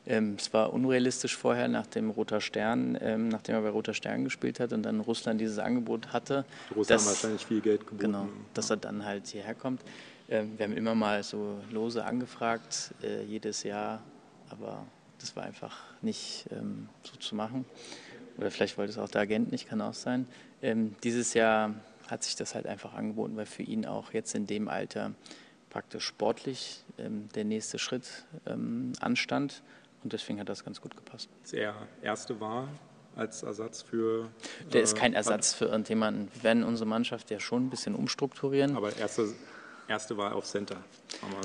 Ähm, 0.06 0.36
es 0.38 0.52
war 0.52 0.72
unrealistisch 0.72 1.36
vorher 1.36 1.68
nach 1.68 1.86
dem 1.86 2.10
Roter 2.10 2.40
Stern, 2.40 2.96
ähm, 3.00 3.28
nachdem 3.28 3.56
er 3.56 3.62
bei 3.62 3.70
Roter 3.70 3.94
Stern 3.94 4.24
gespielt 4.24 4.60
hat 4.60 4.72
und 4.72 4.84
dann 4.84 5.00
Russland 5.00 5.40
dieses 5.40 5.58
Angebot 5.58 6.12
hatte. 6.12 6.44
Die 6.70 6.74
Russen 6.74 6.88
dass, 6.92 7.06
wahrscheinlich 7.06 7.44
viel 7.44 7.60
Geld 7.60 7.80
geboten. 7.80 7.98
Genau, 7.98 8.28
dass 8.54 8.70
er 8.70 8.76
dann 8.76 9.04
halt 9.04 9.26
hierher 9.26 9.54
kommt. 9.54 9.80
Ähm, 10.28 10.58
wir 10.58 10.64
haben 10.64 10.76
immer 10.76 10.94
mal 10.94 11.22
so 11.22 11.58
lose 11.70 12.04
angefragt, 12.04 12.94
äh, 13.02 13.22
jedes 13.24 13.62
Jahr, 13.62 14.02
aber 14.50 14.84
das 15.18 15.36
war 15.36 15.44
einfach 15.44 15.78
nicht 16.02 16.46
ähm, 16.50 16.88
so 17.02 17.16
zu 17.16 17.34
machen. 17.34 17.64
Oder 18.36 18.50
vielleicht 18.50 18.76
wollte 18.76 18.92
es 18.92 18.98
auch 18.98 19.08
der 19.08 19.22
Agent 19.22 19.52
nicht, 19.52 19.68
kann 19.68 19.80
auch 19.80 19.94
sein. 19.94 20.26
Ähm, 20.62 20.94
dieses 21.02 21.34
Jahr 21.34 21.74
hat 22.08 22.22
sich 22.22 22.36
das 22.36 22.54
halt 22.54 22.66
einfach 22.66 22.94
angeboten, 22.94 23.36
weil 23.36 23.46
für 23.46 23.62
ihn 23.62 23.86
auch 23.86 24.12
jetzt 24.12 24.34
in 24.34 24.46
dem 24.46 24.68
Alter 24.68 25.12
praktisch 25.70 26.04
sportlich 26.04 26.84
der 26.96 27.44
nächste 27.44 27.78
Schritt 27.78 28.24
anstand 29.00 29.62
und 30.04 30.12
deswegen 30.12 30.38
hat 30.38 30.48
das 30.48 30.64
ganz 30.64 30.80
gut 30.80 30.96
gepasst. 30.96 31.28
Das 31.42 31.52
er 31.52 31.74
erste 32.00 32.38
war 32.40 32.68
als 33.16 33.42
Ersatz 33.42 33.82
für. 33.82 34.28
Der 34.72 34.80
äh, 34.80 34.84
ist 34.84 34.96
kein 34.96 35.14
Ersatz 35.14 35.52
für 35.52 35.64
irgendjemanden. 35.64 36.28
Wir 36.34 36.44
werden 36.44 36.62
unsere 36.62 36.88
Mannschaft 36.88 37.30
ja 37.30 37.40
schon 37.40 37.66
ein 37.66 37.70
bisschen 37.70 37.94
umstrukturieren. 37.94 38.76
Aber 38.76 38.96
erste, 38.96 39.34
erste 39.88 40.16
war 40.16 40.34
auf 40.34 40.44
Center, 40.44 40.76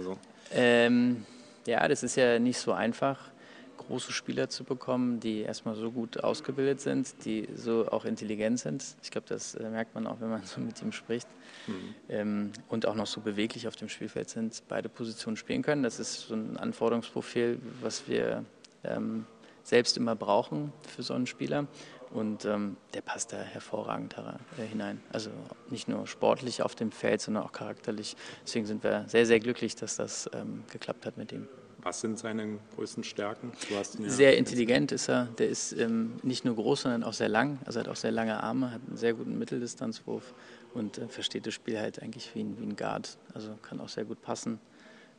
so. 0.04 0.18
Ähm, 0.52 1.26
ja, 1.66 1.88
das 1.88 2.04
ist 2.04 2.16
ja 2.16 2.40
nicht 2.40 2.58
so 2.58 2.74
einfach 2.74 3.32
große 3.78 4.12
Spieler 4.12 4.50
zu 4.50 4.64
bekommen, 4.64 5.20
die 5.20 5.42
erstmal 5.42 5.76
so 5.76 5.92
gut 5.92 6.24
ausgebildet 6.24 6.82
sind, 6.82 7.26
die 7.26 7.48
so 7.56 7.88
auch 7.90 8.06
intelligent 8.06 8.60
sind. 8.60 8.84
Ich 9.02 9.12
glaube, 9.12 9.28
das 9.28 9.56
äh, 9.56 9.70
merkt 9.70 9.96
man 9.96 10.08
auch, 10.08 10.22
wenn 10.22 10.30
man 10.30 10.44
so 10.44 10.62
mit 10.62 10.82
ihm 10.82 10.92
spricht. 10.92 11.28
Mhm. 11.68 11.96
Ähm, 12.10 12.52
und 12.70 12.86
auch 12.86 12.96
noch 12.96 13.08
so 13.08 13.22
beweglich 13.22 13.68
auf 13.68 13.76
dem 13.76 13.90
Spielfeld 13.90 14.30
sind, 14.30 14.64
beide 14.68 14.88
Positionen 14.88 15.36
spielen 15.36 15.62
können. 15.62 15.84
Das 15.84 16.00
ist 16.00 16.28
so 16.28 16.36
ein 16.36 16.58
Anforderungsprofil, 16.58 17.60
was 17.82 18.08
wir 18.08 18.46
ähm, 18.84 19.26
selbst 19.64 19.98
immer 19.98 20.16
brauchen 20.16 20.72
für 20.88 21.04
so 21.04 21.14
einen 21.14 21.28
Spieler. 21.28 21.68
Und 22.14 22.44
ähm, 22.44 22.76
der 22.94 23.02
passt 23.02 23.32
da 23.32 23.38
hervorragend 23.38 24.16
äh, 24.58 24.64
hinein. 24.64 25.02
Also 25.14 25.30
nicht 25.70 25.88
nur 25.88 26.08
sportlich 26.08 26.62
auf 26.62 26.76
dem 26.76 26.92
Feld, 26.92 27.22
sondern 27.22 27.44
auch 27.44 27.54
charakterlich. 27.54 28.18
Deswegen 28.44 28.66
sind 28.66 28.84
wir 28.84 29.06
sehr, 29.08 29.26
sehr 29.26 29.40
glücklich, 29.40 29.76
dass 29.76 29.96
das 29.96 30.30
ähm, 30.34 30.64
geklappt 30.72 31.06
hat 31.06 31.18
mit 31.18 31.32
ihm. 31.32 31.48
Was 31.84 32.02
sind 32.02 32.20
seine 32.20 32.60
größten 32.76 33.04
Stärken? 33.04 33.54
Ja 33.70 33.82
sehr 33.84 34.38
intelligent 34.38 34.92
ist 34.92 35.10
er. 35.10 35.26
Der 35.38 35.50
ist 35.50 35.72
ähm, 35.74 36.14
nicht 36.22 36.46
nur 36.46 36.56
groß, 36.56 36.84
sondern 36.84 37.04
auch 37.04 37.14
sehr 37.14 37.30
lang. 37.30 37.60
Also 37.66 37.80
hat 37.80 37.88
auch 37.88 37.96
sehr 37.96 38.12
lange 38.12 38.44
Arme, 38.44 38.72
hat 38.72 38.82
einen 38.88 38.98
sehr 38.98 39.14
guten 39.14 39.40
Mitteldistanzwurf 39.40 40.34
und 40.74 40.98
äh, 40.98 41.08
versteht 41.08 41.48
das 41.48 41.54
Spiel 41.54 41.80
halt 41.80 42.02
eigentlich 42.02 42.36
wie 42.36 42.44
ein, 42.44 42.60
wie 42.60 42.66
ein 42.66 42.76
Guard. 42.76 43.18
Also 43.34 43.56
kann 43.62 43.80
auch 43.80 43.90
sehr 43.90 44.06
gut 44.06 44.22
passen. 44.22 44.60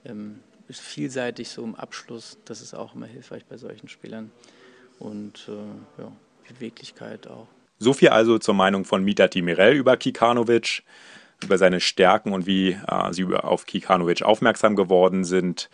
Ähm, 0.05 0.41
ist 0.69 0.81
vielseitig 0.81 1.49
so 1.49 1.65
im 1.65 1.75
Abschluss. 1.75 2.39
Das 2.45 2.61
ist 2.61 2.75
auch 2.75 2.95
immer 2.95 3.07
hilfreich 3.07 3.45
bei 3.45 3.57
solchen 3.57 3.89
Spielern. 3.89 4.31
Und 4.99 5.49
äh, 5.49 6.03
ja, 6.03 6.13
Beweglichkeit 6.53 7.27
auch. 7.27 7.49
So 7.79 7.93
viel 7.93 8.11
also 8.11 8.39
zur 8.39 8.55
Meinung 8.55 8.85
von 8.85 9.03
Mita 9.03 9.29
Timirel 9.29 9.75
über 9.75 9.97
Kikanovic, 9.97 10.83
über 11.43 11.59
seine 11.59 11.81
Stärken 11.81 12.33
und 12.33 12.47
wie 12.47 12.79
äh, 12.87 13.13
sie 13.13 13.25
auf 13.25 13.67
Kikanovic 13.67 14.23
aufmerksam 14.23 14.77
geworden 14.77 15.25
sind. 15.25 15.69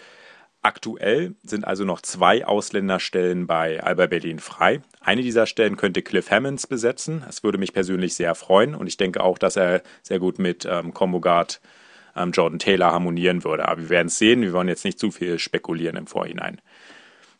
Aktuell 0.62 1.34
sind 1.44 1.64
also 1.64 1.84
noch 1.84 2.00
zwei 2.00 2.44
Ausländerstellen 2.44 3.46
bei 3.46 3.82
Alba 3.82 4.06
Berlin 4.06 4.38
frei. 4.38 4.80
Eine 5.00 5.22
dieser 5.22 5.46
Stellen 5.46 5.76
könnte 5.76 6.02
Cliff 6.02 6.30
Hammonds 6.30 6.66
besetzen. 6.66 7.22
Das 7.26 7.44
würde 7.44 7.58
mich 7.58 7.72
persönlich 7.72 8.14
sehr 8.14 8.34
freuen 8.34 8.74
und 8.74 8.86
ich 8.86 8.96
denke 8.96 9.22
auch, 9.22 9.38
dass 9.38 9.56
er 9.56 9.82
sehr 10.02 10.18
gut 10.18 10.38
mit 10.38 10.66
ähm, 10.68 10.92
Combo 10.94 11.20
Guard 11.20 11.60
ähm, 12.16 12.32
Jordan 12.32 12.58
Taylor 12.58 12.92
harmonieren 12.92 13.44
würde. 13.44 13.68
Aber 13.68 13.82
wir 13.82 13.88
werden 13.88 14.08
es 14.08 14.18
sehen. 14.18 14.42
Wir 14.42 14.52
wollen 14.52 14.68
jetzt 14.68 14.84
nicht 14.84 14.98
zu 14.98 15.10
viel 15.10 15.38
spekulieren 15.38 15.96
im 15.96 16.06
Vorhinein. 16.06 16.60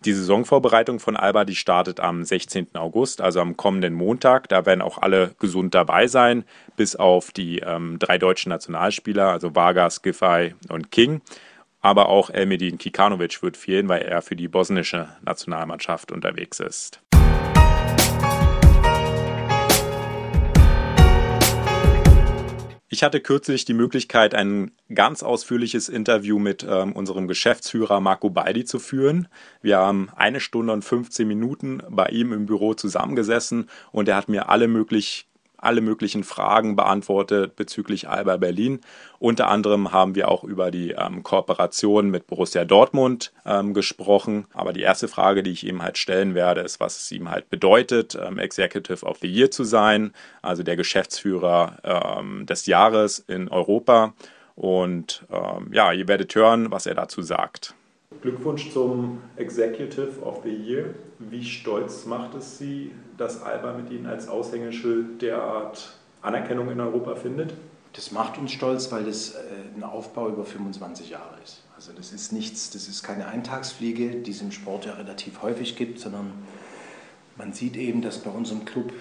Die 0.05 0.13
Saisonvorbereitung 0.13 1.01
von 1.01 1.17
Alba, 1.17 1.45
die 1.45 1.57
startet 1.57 1.99
am 1.99 2.25
16. 2.25 2.77
August, 2.77 3.21
also 3.21 3.41
am 3.41 3.57
kommenden 3.57 3.95
Montag. 3.95 4.49
Da 4.49 4.65
werden 4.65 4.81
auch 4.81 4.99
alle 4.99 5.35
gesund 5.41 5.75
dabei 5.75 6.07
sein, 6.07 6.45
bis 6.77 6.95
auf 6.95 7.33
die 7.33 7.59
ähm, 7.59 7.99
drei 7.99 8.17
deutschen 8.17 8.51
Nationalspieler, 8.51 9.33
also 9.33 9.57
Vargas, 9.57 10.03
Giffey 10.03 10.55
und 10.69 10.93
King. 10.93 11.21
Aber 11.81 12.09
auch 12.09 12.31
Elmedin 12.31 12.79
Kikanovic 12.79 13.43
wird 13.43 13.57
fehlen, 13.57 13.89
weil 13.89 14.03
er 14.03 14.23
für 14.23 14.37
die 14.37 14.49
bosnische 14.49 15.09
Nationalmannschaft 15.25 16.13
unterwegs 16.13 16.61
ist. 16.61 17.01
Ich 22.99 23.05
hatte 23.05 23.21
kürzlich 23.21 23.65
die 23.65 23.75
Möglichkeit, 23.75 24.35
ein 24.35 24.73
ganz 24.93 25.23
ausführliches 25.23 25.89
Interview 25.89 26.41
mit 26.41 26.67
ähm, 26.69 26.95
unserem 26.95 27.29
Geschäftsführer 27.29 28.01
Marco 28.01 28.29
Baldi 28.29 28.65
zu 28.65 28.81
führen. 28.81 29.29
Wir 29.63 29.79
haben 29.79 30.11
eine 30.17 30.41
Stunde 30.41 30.73
und 30.73 30.85
15 30.85 31.29
Minuten 31.29 31.81
bei 31.89 32.07
ihm 32.07 32.33
im 32.33 32.47
Büro 32.47 32.75
zusammengesessen 32.75 33.71
und 33.93 34.09
er 34.09 34.17
hat 34.17 34.29
mir 34.29 34.49
alle 34.49 34.67
möglich, 34.67 35.28
alle 35.59 35.81
möglichen 35.81 36.25
Fragen 36.25 36.77
beantwortet 36.77 37.57
bezüglich 37.57 38.09
Alba 38.09 38.37
Berlin. 38.37 38.81
Unter 39.19 39.49
anderem 39.49 39.93
haben 39.93 40.15
wir 40.15 40.29
auch 40.29 40.45
über 40.45 40.71
die 40.71 40.93
ähm, 40.93 41.23
Kooperation 41.23 42.11
mit 42.11 42.27
Borussia 42.27 42.65
Dortmund 42.65 43.33
ähm, 43.45 43.75
gesprochen. 43.75 44.47
Aber 44.55 44.73
die 44.73 44.83
erste 44.83 45.09
Frage, 45.09 45.43
die 45.43 45.51
ich 45.51 45.67
ihm 45.67 45.83
halt 45.83 45.99
stellen 45.99 46.35
werde, 46.35 46.61
ist, 46.61 46.81
was 46.81 46.99
es 46.99 47.13
ihm 47.13 47.31
halt 47.31 47.51
bedeutet, 47.51 48.17
ähm, 48.21 48.39
Executive 48.39 49.05
of 49.05 49.19
the 49.19 49.29
Year 49.29 49.51
zu 49.51 49.65
sein, 49.65 50.13
also 50.43 50.63
der 50.63 50.77
Geschäftsführer 50.77 52.17
ähm, 52.19 52.47
des 52.47 52.67
Jahres 52.67 53.19
in 53.19 53.49
Europa. 53.49 54.15
Und 54.55 55.25
ähm, 55.31 55.73
ja, 55.73 55.93
ihr 55.93 56.09
werdet 56.09 56.35
hören, 56.35 56.71
was 56.71 56.87
er 56.87 56.95
dazu 56.95 57.23
sagt. 57.23 57.75
Glückwunsch 58.21 58.73
zum 58.73 59.23
Executive 59.37 60.21
of 60.23 60.41
the 60.43 60.51
Year. 60.51 60.95
Wie 61.19 61.45
stolz 61.45 62.07
macht 62.07 62.35
es 62.35 62.59
Sie, 62.59 62.93
dass 63.17 63.43
Alba 63.43 63.73
mit 63.73 63.91
Ihnen 63.91 64.07
als 64.07 64.29
Aushängeschild 64.29 65.23
derart 65.23 65.95
Anerkennung 66.23 66.71
in 66.71 66.81
Europa 66.81 67.15
findet? 67.15 67.55
Das 67.93 68.13
macht 68.13 68.39
uns 68.39 68.53
stolz, 68.53 68.93
weil 68.93 69.05
das 69.05 69.35
äh, 69.35 69.39
ein 69.77 69.83
Aufbau 69.83 70.29
über 70.29 70.45
25 70.45 71.11
Jahre 71.11 71.37
ist. 71.43 71.63
Also 71.75 71.93
das 71.93 72.13
ist 72.13 72.33
nichts, 72.33 72.71
das 72.71 72.89
ist 72.89 73.03
keine 73.03 73.27
Eintagsfliege, 73.27 74.17
die 74.17 74.31
es 74.31 74.43
im 74.43 74.53
Sport 74.53 74.87
ja 74.87 74.95
relativ 74.95 75.43
häufig 75.43 75.77
gibt, 75.77 76.01
sondern 76.01 76.33
man 77.37 77.53
sieht 77.53 77.77
eben, 77.77 78.03
dass 78.03 78.19
bei 78.19 78.31
unserem 78.31 78.65
Club, 78.65 78.93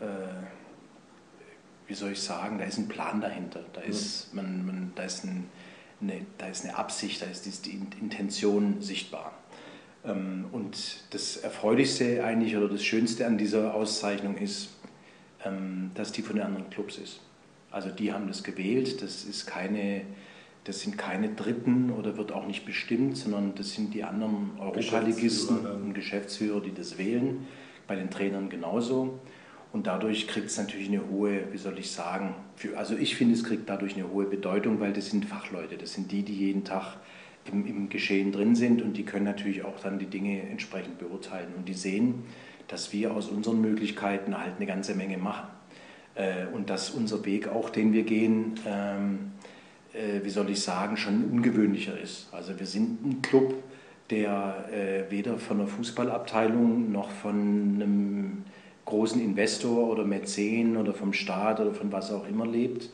äh, 0.00 0.06
wie 1.86 1.94
soll 1.94 2.12
ich 2.12 2.22
sagen, 2.22 2.58
da 2.58 2.64
ist 2.64 2.78
ein 2.78 2.88
Plan 2.88 3.20
dahinter. 3.20 3.60
Da 3.74 3.82
ist, 3.82 4.34
man, 4.34 4.66
man, 4.66 4.92
da 4.94 5.02
ist 5.04 5.24
ein 5.24 5.48
eine, 6.00 6.26
da 6.38 6.46
ist 6.46 6.64
eine 6.64 6.76
Absicht, 6.76 7.22
da 7.22 7.26
ist 7.26 7.66
die 7.66 7.72
Intention 8.00 8.80
sichtbar. 8.80 9.32
Ähm, 10.04 10.46
und 10.52 11.04
das 11.10 11.36
Erfreulichste 11.36 12.24
eigentlich 12.24 12.56
oder 12.56 12.68
das 12.68 12.84
Schönste 12.84 13.26
an 13.26 13.38
dieser 13.38 13.74
Auszeichnung 13.74 14.36
ist, 14.36 14.70
ähm, 15.44 15.90
dass 15.94 16.12
die 16.12 16.22
von 16.22 16.36
den 16.36 16.44
anderen 16.44 16.70
Clubs 16.70 16.98
ist. 16.98 17.20
Also 17.70 17.90
die 17.90 18.12
haben 18.12 18.28
das 18.28 18.42
gewählt, 18.42 19.02
das, 19.02 19.24
ist 19.24 19.46
keine, 19.46 20.02
das 20.64 20.80
sind 20.80 20.96
keine 20.96 21.34
Dritten 21.34 21.90
oder 21.90 22.16
wird 22.16 22.32
auch 22.32 22.46
nicht 22.46 22.64
bestimmt, 22.64 23.16
sondern 23.16 23.54
das 23.54 23.72
sind 23.72 23.92
die 23.92 24.04
anderen 24.04 24.52
Europaligisten 24.58 25.66
und 25.66 25.94
Geschäftsführer, 25.94 26.60
die 26.60 26.72
das 26.72 26.96
wählen, 26.96 27.46
bei 27.86 27.94
den 27.94 28.10
Trainern 28.10 28.48
genauso. 28.48 29.18
Und 29.72 29.86
dadurch 29.86 30.26
kriegt 30.26 30.46
es 30.46 30.56
natürlich 30.56 30.88
eine 30.88 31.08
hohe, 31.10 31.52
wie 31.52 31.58
soll 31.58 31.78
ich 31.78 31.90
sagen, 31.90 32.34
für, 32.56 32.76
also 32.78 32.96
ich 32.96 33.16
finde, 33.16 33.34
es 33.34 33.44
kriegt 33.44 33.68
dadurch 33.68 33.94
eine 33.94 34.10
hohe 34.10 34.24
Bedeutung, 34.24 34.80
weil 34.80 34.92
das 34.92 35.10
sind 35.10 35.26
Fachleute, 35.26 35.76
das 35.76 35.92
sind 35.92 36.10
die, 36.10 36.22
die 36.22 36.34
jeden 36.34 36.64
Tag 36.64 36.96
im, 37.52 37.66
im 37.66 37.88
Geschehen 37.88 38.32
drin 38.32 38.54
sind 38.54 38.82
und 38.82 38.96
die 38.96 39.04
können 39.04 39.24
natürlich 39.24 39.64
auch 39.64 39.78
dann 39.80 39.98
die 39.98 40.06
Dinge 40.06 40.42
entsprechend 40.48 40.98
beurteilen. 40.98 41.48
Und 41.56 41.68
die 41.68 41.74
sehen, 41.74 42.24
dass 42.66 42.92
wir 42.92 43.12
aus 43.12 43.28
unseren 43.28 43.60
Möglichkeiten 43.60 44.38
halt 44.38 44.56
eine 44.56 44.66
ganze 44.66 44.94
Menge 44.94 45.18
machen. 45.18 45.48
Äh, 46.14 46.46
und 46.52 46.70
dass 46.70 46.90
unser 46.90 47.24
Weg, 47.24 47.48
auch 47.48 47.70
den 47.70 47.92
wir 47.92 48.04
gehen, 48.04 48.54
ähm, 48.66 49.32
äh, 49.92 50.24
wie 50.24 50.30
soll 50.30 50.50
ich 50.50 50.60
sagen, 50.60 50.96
schon 50.96 51.24
ungewöhnlicher 51.30 51.98
ist. 51.98 52.28
Also 52.32 52.58
wir 52.58 52.66
sind 52.66 53.04
ein 53.04 53.22
Club, 53.22 53.54
der 54.10 54.68
äh, 54.72 55.10
weder 55.10 55.38
von 55.38 55.60
einer 55.60 55.68
Fußballabteilung 55.68 56.90
noch 56.90 57.10
von 57.10 57.34
einem 57.76 58.44
großen 58.88 59.22
Investor 59.22 59.88
oder 59.88 60.04
Mäzen 60.04 60.76
oder 60.76 60.92
vom 60.92 61.12
Staat 61.12 61.60
oder 61.60 61.72
von 61.72 61.92
was 61.92 62.10
auch 62.10 62.26
immer 62.28 62.46
lebt. 62.46 62.90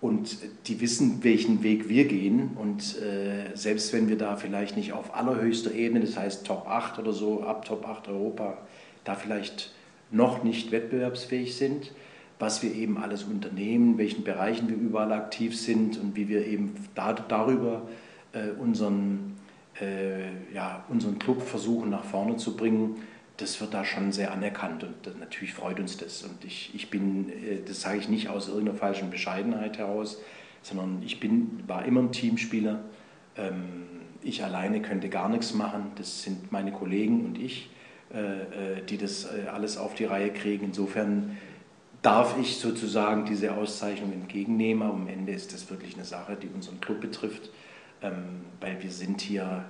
Und 0.00 0.38
die 0.66 0.80
wissen, 0.80 1.24
welchen 1.24 1.62
Weg 1.62 1.88
wir 1.88 2.06
gehen. 2.06 2.50
Und 2.56 3.00
äh, 3.00 3.54
selbst 3.54 3.92
wenn 3.92 4.08
wir 4.08 4.18
da 4.18 4.36
vielleicht 4.36 4.76
nicht 4.76 4.92
auf 4.92 5.14
allerhöchster 5.14 5.72
Ebene, 5.72 6.00
das 6.00 6.16
heißt 6.16 6.46
Top 6.46 6.66
8 6.68 6.98
oder 6.98 7.12
so, 7.12 7.42
ab 7.42 7.64
Top 7.64 7.88
8 7.88 8.08
Europa, 8.08 8.58
da 9.04 9.14
vielleicht 9.14 9.72
noch 10.10 10.44
nicht 10.44 10.70
wettbewerbsfähig 10.70 11.56
sind, 11.56 11.92
was 12.38 12.62
wir 12.62 12.74
eben 12.74 12.98
alles 12.98 13.24
unternehmen, 13.24 13.96
welchen 13.96 14.22
Bereichen 14.22 14.68
wir 14.68 14.76
überall 14.76 15.12
aktiv 15.12 15.58
sind 15.58 15.98
und 15.98 16.14
wie 16.16 16.28
wir 16.28 16.46
eben 16.46 16.74
da, 16.94 17.14
darüber 17.14 17.82
äh, 18.32 18.50
unseren 18.60 19.36
äh, 19.80 20.54
ja, 20.54 20.84
unseren 20.88 21.18
Club 21.18 21.42
versuchen 21.42 21.90
nach 21.90 22.04
vorne 22.04 22.36
zu 22.36 22.56
bringen, 22.56 22.96
das 23.36 23.60
wird 23.60 23.74
da 23.74 23.84
schon 23.84 24.12
sehr 24.12 24.32
anerkannt 24.32 24.84
und 24.84 25.20
natürlich 25.20 25.52
freut 25.52 25.78
uns 25.78 25.96
das. 25.96 26.22
Und 26.22 26.44
ich, 26.44 26.74
ich 26.74 26.90
bin, 26.90 27.28
äh, 27.28 27.60
das 27.66 27.82
sage 27.82 27.98
ich 27.98 28.08
nicht 28.08 28.28
aus 28.28 28.48
irgendeiner 28.48 28.78
falschen 28.78 29.10
Bescheidenheit 29.10 29.78
heraus, 29.78 30.18
sondern 30.62 31.02
ich 31.04 31.20
bin, 31.20 31.62
war 31.66 31.84
immer 31.84 32.00
ein 32.00 32.12
Teamspieler. 32.12 32.80
Ähm, 33.36 33.84
ich 34.22 34.42
alleine 34.42 34.80
könnte 34.80 35.08
gar 35.08 35.28
nichts 35.28 35.54
machen. 35.54 35.92
Das 35.96 36.22
sind 36.22 36.50
meine 36.50 36.72
Kollegen 36.72 37.24
und 37.24 37.38
ich, 37.38 37.70
äh, 38.12 38.78
äh 38.78 38.82
die 38.88 38.96
das 38.96 39.28
alles 39.52 39.76
auf 39.76 39.94
die 39.94 40.04
Reihe 40.04 40.32
kriegen. 40.32 40.66
Insofern 40.66 41.36
darf 42.02 42.36
ich 42.40 42.56
sozusagen 42.56 43.26
diese 43.26 43.54
Auszeichnung 43.54 44.12
entgegennehmen. 44.12 44.88
Am 44.88 45.08
Ende 45.08 45.32
ist 45.32 45.52
das 45.52 45.68
wirklich 45.70 45.94
eine 45.94 46.04
Sache, 46.04 46.36
die 46.36 46.48
unseren 46.48 46.80
Club 46.80 47.00
betrifft, 47.00 47.50
ähm, 48.02 48.42
weil 48.60 48.82
wir 48.82 48.90
sind 48.90 49.20
hier 49.20 49.64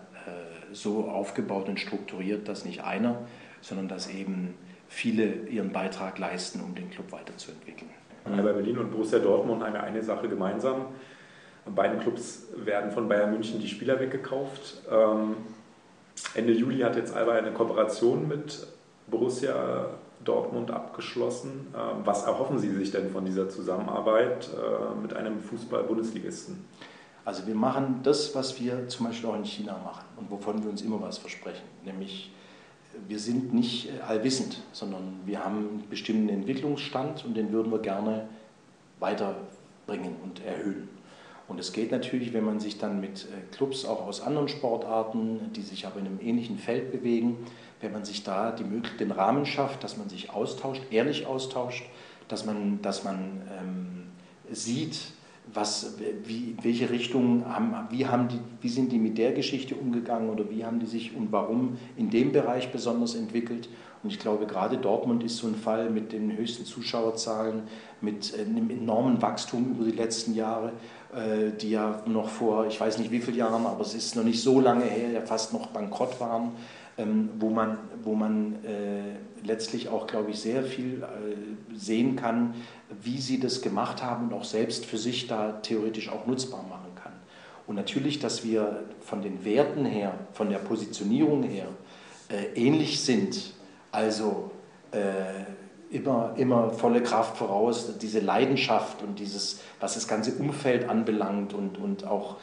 so 0.73 1.09
aufgebaut 1.09 1.69
und 1.69 1.79
strukturiert, 1.79 2.49
dass 2.49 2.65
nicht 2.65 2.83
einer, 2.83 3.27
sondern 3.67 3.89
dass 3.89 4.09
eben 4.09 4.55
viele 4.89 5.25
ihren 5.49 5.73
Beitrag 5.73 6.19
leisten, 6.19 6.61
um 6.61 6.75
den 6.75 6.89
Club 6.91 7.11
weiterzuentwickeln. 7.11 7.91
Alba 8.25 8.53
Berlin 8.53 8.79
und 8.79 8.91
Borussia 8.91 9.19
Dortmund 9.19 9.63
haben 9.63 9.75
ja 9.75 9.83
eine 9.83 10.03
Sache 10.03 10.29
gemeinsam. 10.29 10.87
Beiden 11.75 11.99
Clubs 12.01 12.45
werden 12.57 12.93
von 12.93 13.09
Bayern 13.09 13.33
München 13.33 13.61
die 13.61 13.69
Spieler 13.69 13.99
weggekauft. 13.99 14.83
Ähm, 14.91 15.37
Ende 16.35 16.53
Juli 16.53 16.81
hat 16.81 16.97
jetzt 16.97 17.15
Alba 17.15 17.33
eine 17.33 17.53
Kooperation 17.53 18.29
mit 18.29 18.67
Borussia 19.09 19.91
Dortmund 20.25 20.71
abgeschlossen. 20.71 21.75
Ähm, 21.75 22.03
was 22.05 22.25
erhoffen 22.25 22.59
Sie 22.59 22.71
sich 22.71 22.93
denn 22.93 23.11
von 23.11 23.25
dieser 23.25 23.49
Zusammenarbeit 23.49 24.49
äh, 24.49 25.01
mit 25.01 25.15
einem 25.15 25.41
Fußball-Bundesligisten? 25.41 26.65
Also 27.25 27.47
wir 27.49 27.57
machen 27.57 28.01
das, 28.05 28.35
was 28.37 28.61
wir 28.61 28.87
zum 28.87 29.07
Beispiel 29.07 29.29
auch 29.29 29.35
in 29.35 29.45
China 29.45 29.77
machen 29.85 30.05
und 30.17 30.31
wovon 30.31 30.63
wir 30.63 30.71
uns 30.71 30.83
immer 30.83 31.01
was 31.03 31.19
versprechen, 31.19 31.65
nämlich 31.85 32.31
wir 33.09 33.19
sind 33.19 33.55
nicht 33.55 33.89
allwissend, 34.07 34.63
sondern 34.73 35.21
wir 35.25 35.45
haben 35.45 35.57
einen 35.57 35.85
bestimmten 35.89 36.29
Entwicklungsstand 36.29 37.25
und 37.25 37.37
den 37.37 37.53
würden 37.53 37.71
wir 37.71 37.79
gerne 37.79 38.29
weiterbringen 39.01 40.17
und 40.23 40.45
erhöhen. 40.45 40.89
Und 41.49 41.61
es 41.61 41.73
geht 41.73 41.93
natürlich, 41.93 42.33
wenn 42.33 42.45
man 42.45 42.59
sich 42.59 42.79
dann 42.79 43.01
mit 43.01 43.25
äh, 43.25 43.55
Clubs 43.55 43.85
auch 43.85 44.07
aus 44.07 44.21
anderen 44.21 44.49
Sportarten, 44.49 45.53
die 45.55 45.63
sich 45.63 45.87
aber 45.87 46.01
in 46.01 46.07
einem 46.07 46.21
ähnlichen 46.21 46.59
Feld 46.59 46.91
bewegen, 46.91 47.37
wenn 47.81 47.93
man 47.93 48.05
sich 48.05 48.25
da 48.25 48.51
die 48.51 48.65
den 48.99 49.11
Rahmen 49.13 49.47
schafft, 49.47 49.85
dass 49.85 49.97
man 49.97 50.09
sich 50.09 50.31
austauscht, 50.31 50.83
ehrlich 50.91 51.27
austauscht, 51.27 51.85
dass 52.29 52.45
man, 52.45 52.81
dass 52.83 53.05
man 53.05 53.43
ähm, 53.61 54.07
sieht, 54.51 54.99
was, 55.57 55.95
wie, 56.25 56.57
welche 56.63 56.91
Richtung 56.91 57.45
haben, 57.47 57.75
wie, 57.91 58.07
haben 58.07 58.29
die, 58.29 58.39
wie 58.61 58.69
sind 58.69 58.93
die 58.93 58.99
mit 58.99 59.19
der 59.19 59.33
Geschichte 59.33 59.75
umgegangen 59.75 60.29
oder 60.31 60.51
wie 60.51 60.65
haben 60.65 60.79
die 60.79 60.87
sich 60.87 61.17
und 61.17 61.33
warum 61.33 61.79
in 61.97 62.11
dem 62.11 62.33
Bereich 62.33 62.71
besonders 62.71 63.15
entwickelt. 63.15 63.69
Und 64.03 64.11
ich 64.11 64.19
glaube, 64.19 64.47
gerade 64.47 64.77
Dortmund 64.77 65.25
ist 65.25 65.39
so 65.39 65.49
ein 65.49 65.57
Fall 65.57 65.91
mit 65.91 66.13
den 66.13 66.37
höchsten 66.37 66.65
Zuschauerzahlen, 66.65 67.63
mit 68.01 68.35
äh, 68.37 68.43
einem 68.43 68.71
enormen 68.71 69.21
Wachstum 69.23 69.73
über 69.73 69.85
die 69.85 69.97
letzten 69.97 70.35
Jahre, 70.35 70.73
äh, 71.15 71.51
die 71.59 71.71
ja 71.71 72.03
noch 72.07 72.29
vor, 72.29 72.67
ich 72.67 72.79
weiß 72.79 72.99
nicht 72.99 73.11
wie 73.11 73.21
viele 73.21 73.39
Jahren, 73.39 73.67
aber 73.67 73.81
es 73.81 73.95
ist 73.95 74.15
noch 74.15 74.25
nicht 74.25 74.41
so 74.41 74.61
lange 74.61 74.85
her, 74.85 75.11
ja 75.11 75.21
fast 75.23 75.53
noch 75.53 75.69
bankrott 75.69 76.21
waren. 76.21 76.53
Ähm, 76.99 77.29
wo 77.39 77.51
man, 77.51 77.77
wo 78.03 78.15
man 78.15 78.65
äh, 78.65 79.47
letztlich 79.47 79.91
auch, 79.91 80.07
glaube 80.07 80.31
ich, 80.31 80.41
sehr 80.41 80.63
viel 80.63 81.03
äh, 81.03 81.77
sehen 81.77 82.17
kann, 82.17 82.55
wie 83.03 83.19
sie 83.19 83.39
das 83.39 83.61
gemacht 83.61 84.03
haben 84.03 84.29
und 84.29 84.33
auch 84.33 84.45
selbst 84.45 84.87
für 84.87 84.97
sich 84.97 85.27
da 85.27 85.53
theoretisch 85.61 86.09
auch 86.09 86.27
nutzbar 86.27 86.63
machen 86.63 86.95
kann. 86.95 87.13
Und 87.67 87.77
natürlich, 87.77 88.19
dass 88.19 88.45
wir 88.45 88.85
von 89.01 89.21
den 89.21 89.45
Werten 89.45 89.85
her, 89.85 90.15
von 90.33 90.49
der 90.49 90.59
Positionierung 90.59 91.43
her 91.43 91.67
äh, 92.29 92.59
ähnlich 92.59 93.01
sind, 93.01 93.53
also 93.93 94.51
äh, 94.93 95.95
immer, 95.95 96.35
immer 96.37 96.71
volle 96.71 97.03
Kraft 97.03 97.37
voraus, 97.37 97.99
diese 97.99 98.21
Leidenschaft 98.21 99.03
und 99.03 99.19
dieses, 99.19 99.61
was 99.81 99.95
das 99.95 100.09
ganze 100.09 100.33
Umfeld 100.35 100.89
anbelangt 100.89 101.55
und, 101.55 101.79
und 101.79 102.07
auch 102.07 102.37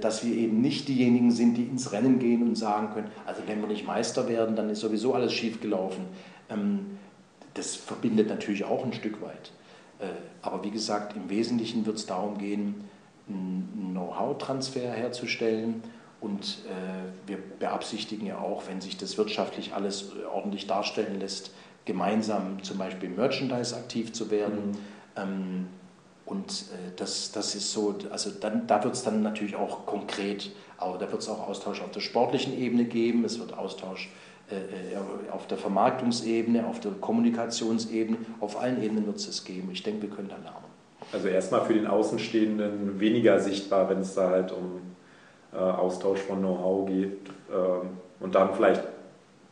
dass 0.00 0.24
wir 0.24 0.34
eben 0.34 0.62
nicht 0.62 0.88
diejenigen 0.88 1.30
sind, 1.30 1.56
die 1.56 1.64
ins 1.64 1.92
Rennen 1.92 2.18
gehen 2.18 2.42
und 2.42 2.56
sagen 2.56 2.94
können, 2.94 3.10
also 3.26 3.42
wenn 3.46 3.60
wir 3.60 3.68
nicht 3.68 3.86
Meister 3.86 4.28
werden, 4.28 4.56
dann 4.56 4.70
ist 4.70 4.80
sowieso 4.80 5.12
alles 5.12 5.32
schief 5.32 5.60
gelaufen. 5.60 6.06
Ähm, 6.48 6.98
das 7.54 7.74
verbindet 7.76 8.28
natürlich 8.28 8.64
auch 8.64 8.84
ein 8.84 8.92
Stück 8.92 9.20
weit. 9.20 9.52
Äh, 9.98 10.06
aber 10.42 10.64
wie 10.64 10.70
gesagt, 10.70 11.16
im 11.16 11.28
Wesentlichen 11.28 11.84
wird 11.86 11.96
es 11.96 12.06
darum 12.06 12.38
gehen, 12.38 12.84
einen 13.28 13.90
Know-how-Transfer 13.92 14.90
herzustellen. 14.90 15.82
Und 16.20 16.58
äh, 16.66 17.28
wir 17.28 17.38
beabsichtigen 17.58 18.26
ja 18.26 18.38
auch, 18.38 18.66
wenn 18.68 18.80
sich 18.80 18.96
das 18.96 19.18
wirtschaftlich 19.18 19.74
alles 19.74 20.12
ordentlich 20.32 20.66
darstellen 20.66 21.20
lässt, 21.20 21.52
gemeinsam 21.84 22.62
zum 22.62 22.78
Beispiel 22.78 23.08
Merchandise 23.08 23.76
aktiv 23.76 24.12
zu 24.12 24.30
werden. 24.30 24.72
Mhm. 25.16 25.66
Und 26.28 26.50
äh, 26.50 26.92
das, 26.96 27.32
das 27.32 27.54
ist 27.54 27.72
so, 27.72 27.94
also 28.10 28.30
dann, 28.30 28.66
da 28.66 28.84
wird 28.84 28.94
es 28.94 29.02
dann 29.02 29.22
natürlich 29.22 29.56
auch 29.56 29.86
konkret, 29.86 30.50
aber 30.76 30.98
da 30.98 31.10
wird 31.10 31.22
es 31.22 31.28
auch 31.28 31.48
Austausch 31.48 31.80
auf 31.80 31.90
der 31.90 32.00
sportlichen 32.00 32.56
Ebene 32.58 32.84
geben, 32.84 33.24
es 33.24 33.40
wird 33.40 33.56
Austausch 33.56 34.10
äh, 34.50 34.56
äh, 34.56 35.30
auf 35.30 35.46
der 35.46 35.56
Vermarktungsebene, 35.56 36.66
auf 36.66 36.80
der 36.80 36.92
Kommunikationsebene, 36.92 38.18
auf 38.40 38.60
allen 38.60 38.82
Ebenen 38.82 39.06
wird 39.06 39.16
es 39.16 39.26
es 39.26 39.44
geben. 39.44 39.70
Ich 39.72 39.82
denke, 39.82 40.02
wir 40.02 40.10
können 40.10 40.28
da 40.28 40.36
lernen. 40.36 40.68
Also 41.12 41.28
erstmal 41.28 41.64
für 41.64 41.72
den 41.72 41.86
Außenstehenden 41.86 43.00
weniger 43.00 43.40
sichtbar, 43.40 43.88
wenn 43.88 44.00
es 44.00 44.14
da 44.14 44.28
halt 44.28 44.52
um 44.52 44.80
äh, 45.54 45.56
Austausch 45.56 46.20
von 46.20 46.40
Know-how 46.40 46.86
geht 46.86 47.30
ähm, 47.50 47.90
und 48.20 48.34
dann 48.34 48.54
vielleicht 48.54 48.82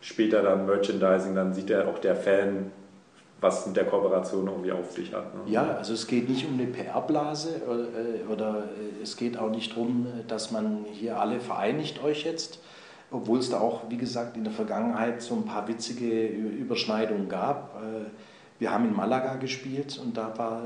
später 0.02 0.42
dann 0.42 0.66
Merchandising, 0.66 1.34
dann 1.34 1.54
sieht 1.54 1.70
ja 1.70 1.86
auch 1.86 1.98
der 1.98 2.16
Fan, 2.16 2.70
was 3.40 3.66
mit 3.66 3.76
der 3.76 3.84
Kooperation 3.84 4.46
irgendwie 4.46 4.72
auf 4.72 4.92
sich 4.92 5.12
hat. 5.12 5.34
Ne? 5.34 5.52
Ja, 5.52 5.76
also 5.76 5.92
es 5.92 6.06
geht 6.06 6.28
nicht 6.28 6.46
um 6.46 6.54
eine 6.54 6.66
PR-Blase 6.66 7.62
oder, 7.68 7.82
äh, 7.82 8.32
oder, 8.32 8.64
äh, 8.64 9.02
es 9.02 9.16
geht 9.16 9.38
auch 9.38 9.50
nicht 9.50 9.72
darum, 9.72 10.06
dass 10.26 10.50
man 10.50 10.86
hier 10.90 11.20
alle 11.20 11.40
vereinigt 11.40 12.02
euch 12.02 12.24
jetzt, 12.24 12.60
obwohl 13.10 13.38
es 13.38 13.50
da 13.50 13.60
auch, 13.60 13.82
wie 13.90 13.98
gesagt, 13.98 14.36
in 14.36 14.44
der 14.44 14.52
Vergangenheit 14.52 15.20
so 15.22 15.34
ein 15.34 15.44
paar 15.44 15.68
witzige 15.68 16.26
Überschneidungen 16.26 17.28
gab. 17.28 17.76
Äh, 17.76 18.06
wir 18.58 18.72
haben 18.72 18.86
in 18.86 18.96
Malaga 18.96 19.34
gespielt 19.34 20.00
und 20.02 20.16
da 20.16 20.32
war, 20.38 20.62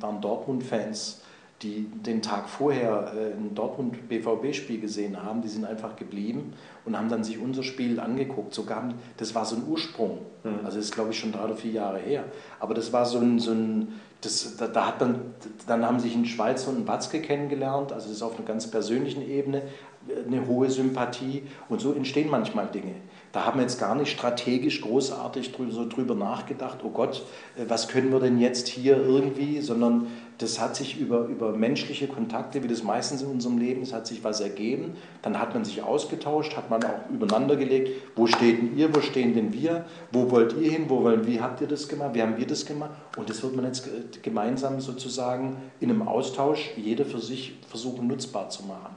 waren 0.00 0.20
Dortmund-Fans 0.22 1.20
die 1.62 1.86
den 2.04 2.20
Tag 2.20 2.48
vorher 2.48 3.12
äh, 3.16 3.32
ein 3.32 3.54
Dortmund-BVB-Spiel 3.54 4.80
gesehen 4.80 5.22
haben, 5.22 5.40
die 5.40 5.48
sind 5.48 5.64
einfach 5.64 5.96
geblieben 5.96 6.52
und 6.84 6.96
haben 6.96 7.08
dann 7.08 7.24
sich 7.24 7.38
unser 7.38 7.62
Spiel 7.62 7.98
angeguckt. 7.98 8.52
Sogar, 8.52 8.92
das 9.16 9.34
war 9.34 9.44
so 9.44 9.56
ein 9.56 9.62
Ursprung. 9.66 10.18
Mhm. 10.44 10.64
Also 10.64 10.76
das 10.76 10.86
ist, 10.86 10.94
glaube 10.94 11.10
ich, 11.10 11.18
schon 11.18 11.32
drei 11.32 11.44
oder 11.44 11.56
vier 11.56 11.72
Jahre 11.72 11.98
her. 11.98 12.24
Aber 12.60 12.74
das 12.74 12.92
war 12.92 13.06
so 13.06 13.18
ein, 13.18 13.38
so 13.38 13.52
ein 13.52 13.88
das, 14.20 14.56
da, 14.56 14.66
da, 14.66 14.86
hat 14.86 15.00
man, 15.00 15.20
dann 15.66 15.84
haben 15.84 16.00
sich 16.00 16.14
ein 16.14 16.26
Schweizer 16.26 16.70
und 16.70 16.80
ein 16.80 16.88
Watzke 16.88 17.20
kennengelernt, 17.20 17.92
also 17.92 18.08
das 18.08 18.16
ist 18.16 18.22
auf 18.22 18.36
einer 18.36 18.46
ganz 18.46 18.70
persönlichen 18.70 19.22
Ebene 19.28 19.62
eine 20.26 20.46
hohe 20.46 20.70
Sympathie 20.70 21.42
und 21.68 21.80
so 21.80 21.92
entstehen 21.92 22.30
manchmal 22.30 22.66
Dinge. 22.66 22.94
Da 23.36 23.44
haben 23.44 23.58
wir 23.58 23.64
jetzt 23.64 23.78
gar 23.78 23.94
nicht 23.94 24.10
strategisch 24.10 24.80
großartig 24.80 25.52
so 25.68 25.86
drüber 25.86 26.14
nachgedacht, 26.14 26.78
oh 26.84 26.88
Gott, 26.88 27.22
äh, 27.58 27.66
was 27.68 27.86
können 27.86 28.10
wir 28.10 28.18
denn 28.18 28.40
jetzt 28.40 28.66
hier 28.66 28.96
irgendwie, 28.96 29.60
sondern 29.60 30.06
das 30.38 30.58
hat 30.58 30.74
sich 30.74 30.98
über, 30.98 31.26
über 31.26 31.52
menschliche 31.52 32.08
Kontakte, 32.08 32.62
wie 32.62 32.66
das 32.66 32.82
meistens 32.82 33.20
in 33.20 33.28
unserem 33.28 33.58
Leben 33.58 33.82
ist, 33.82 33.92
hat 33.92 34.06
sich 34.06 34.24
was 34.24 34.40
ergeben. 34.40 34.96
Dann 35.20 35.38
hat 35.38 35.52
man 35.52 35.66
sich 35.66 35.82
ausgetauscht, 35.82 36.56
hat 36.56 36.70
man 36.70 36.82
auch 36.82 37.10
übereinander 37.10 37.56
gelegt, 37.56 37.90
wo 38.16 38.26
steht 38.26 38.56
denn 38.56 38.74
ihr, 38.74 38.94
wo 38.94 39.02
stehen 39.02 39.34
denn 39.34 39.52
wir, 39.52 39.84
wo 40.12 40.30
wollt 40.30 40.54
ihr 40.54 40.70
hin, 40.70 40.86
wo 40.88 41.02
wollen, 41.02 41.26
wie 41.26 41.38
habt 41.38 41.60
ihr 41.60 41.66
das 41.66 41.88
gemacht, 41.88 42.14
wie 42.14 42.22
haben 42.22 42.38
wir 42.38 42.46
das 42.46 42.64
gemacht. 42.64 42.92
Und 43.18 43.28
das 43.28 43.42
wird 43.42 43.54
man 43.54 43.66
jetzt 43.66 43.86
gemeinsam 44.22 44.80
sozusagen 44.80 45.58
in 45.78 45.90
einem 45.90 46.08
Austausch, 46.08 46.70
jeder 46.76 47.04
für 47.04 47.20
sich 47.20 47.58
versuchen 47.68 48.06
nutzbar 48.06 48.48
zu 48.48 48.62
machen. 48.62 48.96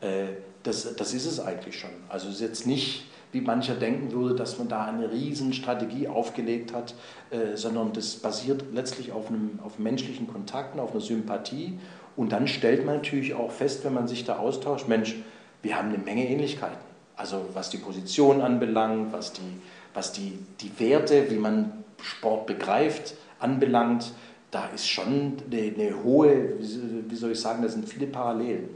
Äh, 0.00 0.24
das, 0.62 0.94
das 0.96 1.14
ist 1.14 1.26
es 1.26 1.40
eigentlich 1.40 1.78
schon. 1.78 1.90
Also 2.08 2.28
es 2.28 2.34
ist 2.34 2.40
jetzt 2.40 2.66
nicht 2.66 3.04
wie 3.32 3.40
mancher 3.40 3.74
denken 3.74 4.10
würde, 4.12 4.34
dass 4.34 4.58
man 4.58 4.68
da 4.68 4.84
eine 4.84 5.10
riesen 5.10 5.52
Strategie 5.52 6.08
aufgelegt 6.08 6.74
hat, 6.74 6.94
äh, 7.30 7.56
sondern 7.56 7.92
das 7.92 8.16
basiert 8.16 8.64
letztlich 8.72 9.12
auf 9.12 9.28
einem 9.28 9.60
auf 9.62 9.78
menschlichen 9.78 10.26
Kontakten, 10.26 10.80
auf 10.80 10.92
einer 10.92 11.00
Sympathie. 11.00 11.78
Und 12.16 12.32
dann 12.32 12.48
stellt 12.48 12.84
man 12.84 12.96
natürlich 12.96 13.34
auch 13.34 13.50
fest, 13.50 13.84
wenn 13.84 13.94
man 13.94 14.08
sich 14.08 14.24
da 14.24 14.38
austauscht, 14.38 14.88
Mensch, 14.88 15.14
wir 15.62 15.76
haben 15.76 15.88
eine 15.90 15.98
Menge 15.98 16.28
Ähnlichkeiten. 16.28 16.78
Also 17.16 17.44
was 17.54 17.70
die 17.70 17.76
Position 17.76 18.40
anbelangt, 18.40 19.12
was 19.12 19.32
die, 19.32 19.60
was 19.94 20.12
die, 20.12 20.38
die 20.60 20.72
Werte, 20.80 21.30
wie 21.30 21.36
man 21.36 21.84
Sport 22.02 22.46
begreift, 22.46 23.14
anbelangt, 23.38 24.12
da 24.50 24.66
ist 24.74 24.88
schon 24.88 25.36
eine, 25.50 25.60
eine 25.60 26.02
hohe, 26.02 26.54
wie 26.58 27.14
soll 27.14 27.32
ich 27.32 27.40
sagen, 27.40 27.62
da 27.62 27.68
sind 27.68 27.88
viele 27.88 28.06
Parallelen. 28.06 28.70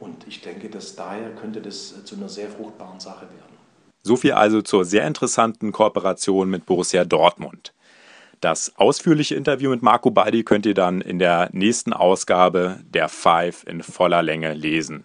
Und 0.00 0.26
ich 0.28 0.40
denke, 0.40 0.68
dass 0.68 0.94
daher 0.94 1.30
könnte 1.30 1.60
das 1.60 2.04
zu 2.04 2.16
einer 2.16 2.28
sehr 2.28 2.48
fruchtbaren 2.48 3.00
Sache 3.00 3.22
werden. 3.22 3.58
So 4.02 4.16
viel 4.16 4.32
also 4.32 4.62
zur 4.62 4.84
sehr 4.84 5.06
interessanten 5.06 5.72
Kooperation 5.72 6.48
mit 6.48 6.66
Borussia 6.66 7.04
Dortmund. 7.04 7.74
Das 8.40 8.72
ausführliche 8.76 9.34
Interview 9.34 9.70
mit 9.70 9.82
Marco 9.82 10.12
Baldi 10.12 10.44
könnt 10.44 10.64
ihr 10.64 10.74
dann 10.74 11.00
in 11.00 11.18
der 11.18 11.48
nächsten 11.52 11.92
Ausgabe 11.92 12.78
der 12.84 13.08
Five 13.08 13.64
in 13.66 13.82
voller 13.82 14.22
Länge 14.22 14.54
lesen. 14.54 15.04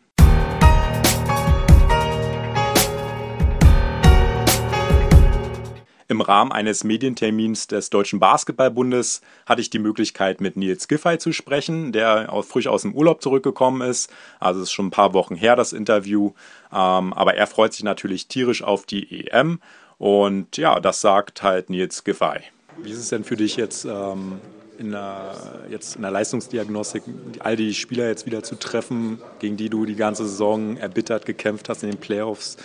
Im 6.08 6.22
Rahmen 6.22 6.52
eines 6.52 6.84
Medientermins 6.84 7.68
des 7.68 7.89
Deutschen 7.89 8.20
Basketballbundes 8.20 9.22
hatte 9.46 9.62
ich 9.62 9.70
die 9.70 9.80
Möglichkeit, 9.80 10.42
mit 10.42 10.58
Nils 10.58 10.88
Giffey 10.88 11.18
zu 11.18 11.32
sprechen, 11.32 11.92
der 11.92 12.30
frisch 12.48 12.68
aus 12.68 12.82
dem 12.82 12.94
Urlaub 12.94 13.22
zurückgekommen 13.22 13.88
ist. 13.88 14.12
Also 14.39 14.62
es 14.62 14.70
ist 14.70 14.74
schon 14.74 14.88
ein 14.88 14.92
paar 14.92 15.13
Wochen 15.13 15.36
her, 15.36 15.56
das 15.56 15.74
Interview. 15.74 16.32
Ähm, 16.72 17.13
aber 17.13 17.36
er 17.36 17.48
freut 17.48 17.74
sich 17.74 17.84
natürlich 17.84 18.28
tierisch 18.28 18.63
auf 18.63 18.86
die 18.86 19.28
EM. 19.28 19.60
Und 19.98 20.58
ja, 20.58 20.80
das 20.80 21.02
sagt 21.02 21.44
halt 21.44 21.70
Nils 21.70 22.04
Giffey. 22.04 22.42
Wie 22.78 22.92
ist 22.92 22.98
es 22.98 23.10
denn 23.10 23.24
für 23.24 23.38
dich 23.38 23.56
jetzt 23.56 23.86
ähm, 23.86 24.42
in 24.84 24.91
der, 24.91 25.34
jetzt 25.69 25.96
in 25.96 26.02
der 26.02 26.12
Leistungsdiagnostik 26.12 27.04
all 27.39 27.56
die 27.56 27.74
Spieler 27.74 28.08
jetzt 28.08 28.26
wieder 28.26 28.43
zu 28.43 28.56
treffen, 28.56 29.19
gegen 29.39 29.58
die 29.58 29.69
du 29.69 29.86
die 29.86 29.96
ganze 29.96 30.28
Saison 30.28 30.78
erbittert 30.78 31.26
gekämpft 31.26 31.69
hast 31.69 31.84
in 31.84 31.89
den 31.89 32.00
Playoffs, 32.00 32.58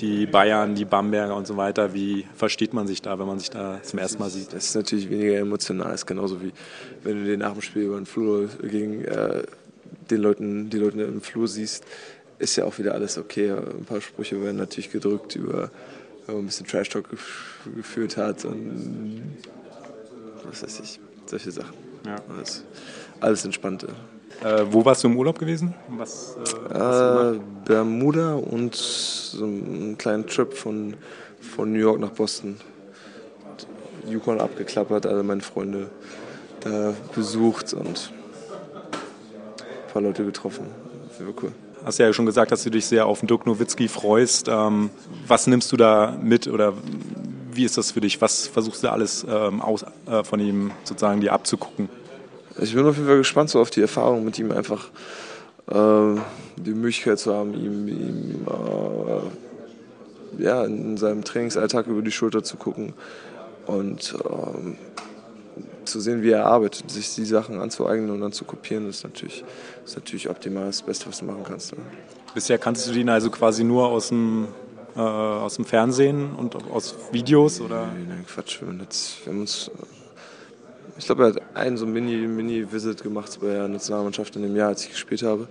die 0.00 0.26
Bayern, 0.26 0.74
die 0.74 0.84
Bamberger 0.84 1.36
und 1.36 1.46
so 1.46 1.56
weiter. 1.56 1.94
Wie 1.94 2.26
versteht 2.34 2.72
man 2.72 2.86
sich 2.86 3.02
da, 3.02 3.18
wenn 3.18 3.26
man 3.26 3.38
sich 3.38 3.50
da 3.50 3.80
zum 3.82 3.98
ersten 3.98 4.18
Mal 4.18 4.30
sieht? 4.30 4.52
Das 4.52 4.64
ist 4.64 4.74
natürlich 4.74 5.10
weniger 5.10 5.36
emotional, 5.36 5.92
das 5.92 6.00
ist 6.00 6.06
genauso 6.06 6.42
wie 6.42 6.52
wenn 7.04 7.22
du 7.22 7.30
den 7.30 7.40
nach 7.40 7.52
dem 7.52 7.62
Spiel 7.62 7.82
über 7.82 7.96
den 7.96 8.06
Flur 8.06 8.48
gegen 8.62 9.04
äh, 9.04 9.42
den 10.10 10.20
Leuten, 10.20 10.70
die 10.70 10.78
Leute 10.78 11.02
im 11.02 11.20
Flur 11.20 11.46
siehst, 11.46 11.84
ist 12.38 12.56
ja 12.56 12.64
auch 12.64 12.78
wieder 12.78 12.94
alles 12.94 13.18
okay. 13.18 13.52
Ein 13.52 13.84
paar 13.84 14.00
Sprüche 14.00 14.42
werden 14.42 14.56
natürlich 14.56 14.90
gedrückt 14.90 15.36
über 15.36 15.70
ein 16.26 16.46
bisschen 16.46 16.66
Trash-Talk 16.66 17.06
geführt 17.74 18.16
hat 18.16 18.44
und 18.44 19.22
was 20.44 20.62
weiß 20.62 20.80
ich 20.80 21.00
solche 21.28 21.50
Sachen. 21.50 21.74
Ja. 22.06 22.16
Alles, 22.28 22.64
alles 23.20 23.44
entspannt. 23.44 23.86
Äh, 24.42 24.64
wo 24.70 24.84
warst 24.84 25.02
du 25.02 25.08
im 25.08 25.16
Urlaub 25.16 25.38
gewesen? 25.38 25.74
Was, 25.88 26.36
äh, 26.72 27.34
äh, 27.34 27.40
Bermuda 27.64 28.34
und 28.34 28.74
so 28.74 29.44
einen 29.44 29.98
kleinen 29.98 30.26
Trip 30.26 30.52
von, 30.52 30.94
von 31.40 31.72
New 31.72 31.80
York 31.80 31.98
nach 31.98 32.10
Boston. 32.10 32.56
Yukon 34.06 34.40
abgeklappert, 34.40 35.06
alle 35.06 35.22
meine 35.22 35.42
Freunde 35.42 35.90
da 36.60 36.94
besucht 37.14 37.74
und 37.74 38.12
ein 38.50 39.92
paar 39.92 40.02
Leute 40.02 40.24
getroffen. 40.24 40.66
Das 41.08 41.20
war 41.26 41.34
cool. 41.42 41.52
Hast 41.84 41.98
ja 41.98 42.12
schon 42.12 42.26
gesagt, 42.26 42.52
dass 42.52 42.64
du 42.64 42.70
dich 42.70 42.86
sehr 42.86 43.06
auf 43.06 43.20
den 43.20 43.28
Dirk 43.28 43.46
Nowitzki 43.46 43.88
freust. 43.88 44.48
Ähm, 44.48 44.90
was 45.26 45.46
nimmst 45.46 45.70
du 45.72 45.76
da 45.76 46.16
mit 46.20 46.48
oder 46.48 46.74
wie 47.58 47.64
ist 47.64 47.76
das 47.76 47.90
für 47.90 48.00
dich? 48.00 48.20
Was 48.20 48.46
versuchst 48.46 48.84
du 48.84 48.88
alles 48.88 49.26
ähm, 49.28 49.60
aus, 49.60 49.84
äh, 50.06 50.22
von 50.22 50.38
ihm 50.38 50.70
sozusagen 50.84 51.20
dir 51.20 51.32
abzugucken? 51.32 51.88
Ich 52.60 52.72
bin 52.72 52.86
auf 52.86 52.94
jeden 52.94 53.08
Fall 53.08 53.18
gespannt 53.18 53.50
so 53.50 53.60
auf 53.60 53.70
die 53.70 53.80
Erfahrung 53.80 54.24
mit 54.24 54.38
ihm 54.38 54.52
einfach 54.52 54.86
äh, 55.66 56.20
die 56.56 56.70
Möglichkeit 56.70 57.18
zu 57.18 57.34
haben, 57.34 57.54
ihm, 57.54 57.88
ihm 57.88 58.46
äh, 60.38 60.42
ja, 60.42 60.64
in 60.64 60.96
seinem 60.96 61.24
Trainingsalltag 61.24 61.88
über 61.88 62.00
die 62.00 62.12
Schulter 62.12 62.44
zu 62.44 62.56
gucken 62.56 62.94
und 63.66 64.16
ähm, 64.24 64.76
zu 65.84 65.98
sehen, 65.98 66.22
wie 66.22 66.30
er 66.30 66.46
arbeitet, 66.46 66.88
sich 66.92 67.12
die 67.16 67.24
Sachen 67.24 67.60
anzueignen 67.60 68.10
und 68.10 68.20
dann 68.20 68.30
zu 68.30 68.44
kopieren, 68.44 68.88
ist 68.88 69.02
natürlich, 69.02 69.44
ist 69.84 69.96
natürlich 69.96 70.30
optimal 70.30 70.66
das 70.66 70.82
Beste, 70.82 71.08
was 71.08 71.18
du 71.18 71.24
machen 71.24 71.42
kannst. 71.42 71.72
Ja. 71.72 71.78
Bisher 72.34 72.58
kanntest 72.58 72.88
du 72.88 72.92
ihn 72.92 73.08
also 73.08 73.30
quasi 73.30 73.64
nur 73.64 73.88
aus 73.88 74.10
dem 74.10 74.46
äh, 74.98 75.00
aus 75.00 75.54
dem 75.54 75.64
Fernsehen 75.64 76.34
und 76.34 76.56
aus 76.72 76.96
Videos? 77.12 77.60
Oder? 77.60 77.86
Nein, 77.86 78.06
nein 78.08 78.24
Quatsch. 78.26 78.60
Wir 78.60 78.68
haben, 78.68 78.80
jetzt, 78.80 79.24
wir 79.24 79.32
haben 79.32 79.40
uns, 79.42 79.70
ich 80.98 81.06
glaube, 81.06 81.22
er 81.22 81.28
hat 81.28 81.56
einen 81.56 81.76
so 81.76 81.86
Mini-Visit 81.86 82.98
Mini 82.98 83.02
gemacht 83.02 83.38
bei 83.40 83.46
der 83.46 83.68
Nationalmannschaft 83.68 84.34
in 84.34 84.42
dem 84.42 84.56
Jahr, 84.56 84.68
als 84.68 84.84
ich 84.84 84.90
gespielt 84.90 85.22
habe. 85.22 85.46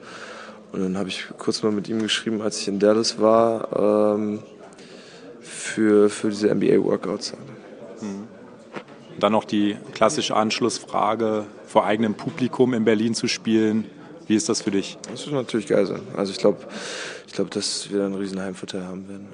Und 0.74 0.82
dann 0.82 0.98
habe 0.98 1.08
ich 1.08 1.26
kurz 1.38 1.64
mal 1.64 1.72
mit 1.72 1.88
ihm 1.88 2.02
geschrieben, 2.02 2.42
als 2.42 2.60
ich 2.60 2.68
in 2.68 2.78
Dallas 2.78 3.22
war, 3.22 4.16
ähm, 4.16 4.40
für, 5.40 6.10
für 6.10 6.30
diese 6.30 6.54
NBA-Workouts. 6.54 7.34
Mhm. 8.02 8.28
Dann 9.20 9.32
noch 9.32 9.46
die 9.46 9.78
klassische 9.94 10.36
Anschlussfrage, 10.36 11.46
vor 11.66 11.86
eigenem 11.86 12.16
Publikum 12.16 12.74
in 12.74 12.84
Berlin 12.84 13.16
zu 13.16 13.28
spielen. 13.28 13.86
Wie 14.28 14.36
ist 14.36 14.50
das 14.50 14.62
für 14.62 14.72
dich? 14.72 14.98
Das 15.10 15.26
wird 15.26 15.36
natürlich 15.36 15.68
geil 15.68 15.86
sein. 15.86 16.02
Also 16.16 16.32
ich 16.32 16.38
glaube, 16.38 16.60
ich 17.26 17.34
glaube, 17.34 17.50
dass 17.50 17.90
wir 17.92 18.04
einen 18.06 18.16
riesen 18.16 18.42
Heimvorteil 18.42 18.84
haben 18.84 19.08
werden. 19.08 19.28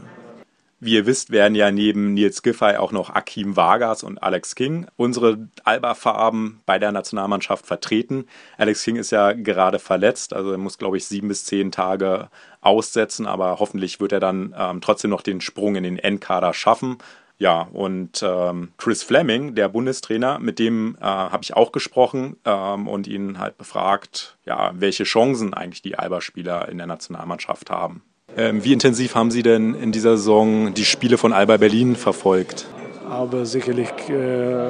Wie 0.86 0.96
ihr 0.96 1.06
wisst, 1.06 1.32
werden 1.32 1.56
ja 1.56 1.72
neben 1.72 2.14
Nils 2.14 2.42
Giffey 2.42 2.76
auch 2.76 2.92
noch 2.92 3.10
Akim 3.10 3.56
Vargas 3.56 4.04
und 4.04 4.22
Alex 4.22 4.54
King 4.54 4.86
unsere 4.98 5.48
Alba-Farben 5.64 6.60
bei 6.66 6.78
der 6.78 6.92
Nationalmannschaft 6.92 7.66
vertreten. 7.66 8.26
Alex 8.58 8.84
King 8.84 8.98
ist 8.98 9.12
ja 9.12 9.32
gerade 9.32 9.80
verletzt, 9.80 10.34
also 10.34 10.52
er 10.52 10.58
muss, 10.58 10.78
glaube 10.78 10.98
ich, 10.98 11.06
sieben 11.06 11.30
bis 11.30 11.46
zehn 11.46 11.72
Tage 11.72 12.28
aussetzen, 12.60 13.28
aber 13.28 13.60
hoffentlich 13.60 14.02
wird 14.02 14.12
er 14.12 14.20
dann 14.20 14.54
ähm, 14.58 14.82
trotzdem 14.82 15.12
noch 15.12 15.22
den 15.22 15.40
Sprung 15.40 15.76
in 15.78 15.84
den 15.84 15.98
Endkader 15.98 16.54
schaffen. 16.54 16.98
Ja, 17.40 17.68
und 17.74 18.24
ähm, 18.24 18.70
Chris 18.78 19.04
Fleming, 19.04 19.56
der 19.56 19.68
Bundestrainer, 19.68 20.40
mit 20.40 20.60
dem 20.60 20.96
äh, 21.02 21.04
habe 21.04 21.44
ich 21.44 21.56
auch 21.56 21.72
gesprochen 21.72 22.38
ähm, 22.46 22.88
und 22.88 23.08
ihn 23.08 23.40
halt 23.40 23.58
befragt, 23.58 24.38
ja, 24.46 24.72
welche 24.76 25.04
Chancen 25.04 25.54
eigentlich 25.54 25.82
die 25.82 25.98
Alba-Spieler 25.98 26.70
in 26.70 26.78
der 26.78 26.88
Nationalmannschaft 26.88 27.70
haben. 27.70 28.04
Ähm, 28.38 28.64
wie 28.64 28.74
intensiv 28.74 29.16
haben 29.16 29.30
Sie 29.32 29.44
denn 29.44 29.76
in 29.76 29.92
dieser 29.92 30.18
Saison 30.18 30.74
die 30.74 30.86
Spiele 30.86 31.18
von 31.18 31.34
Alba 31.34 31.58
Berlin 31.58 31.96
verfolgt? 31.96 32.68
Aber 33.10 33.46
sicherlich, 33.46 33.90
äh, 34.10 34.70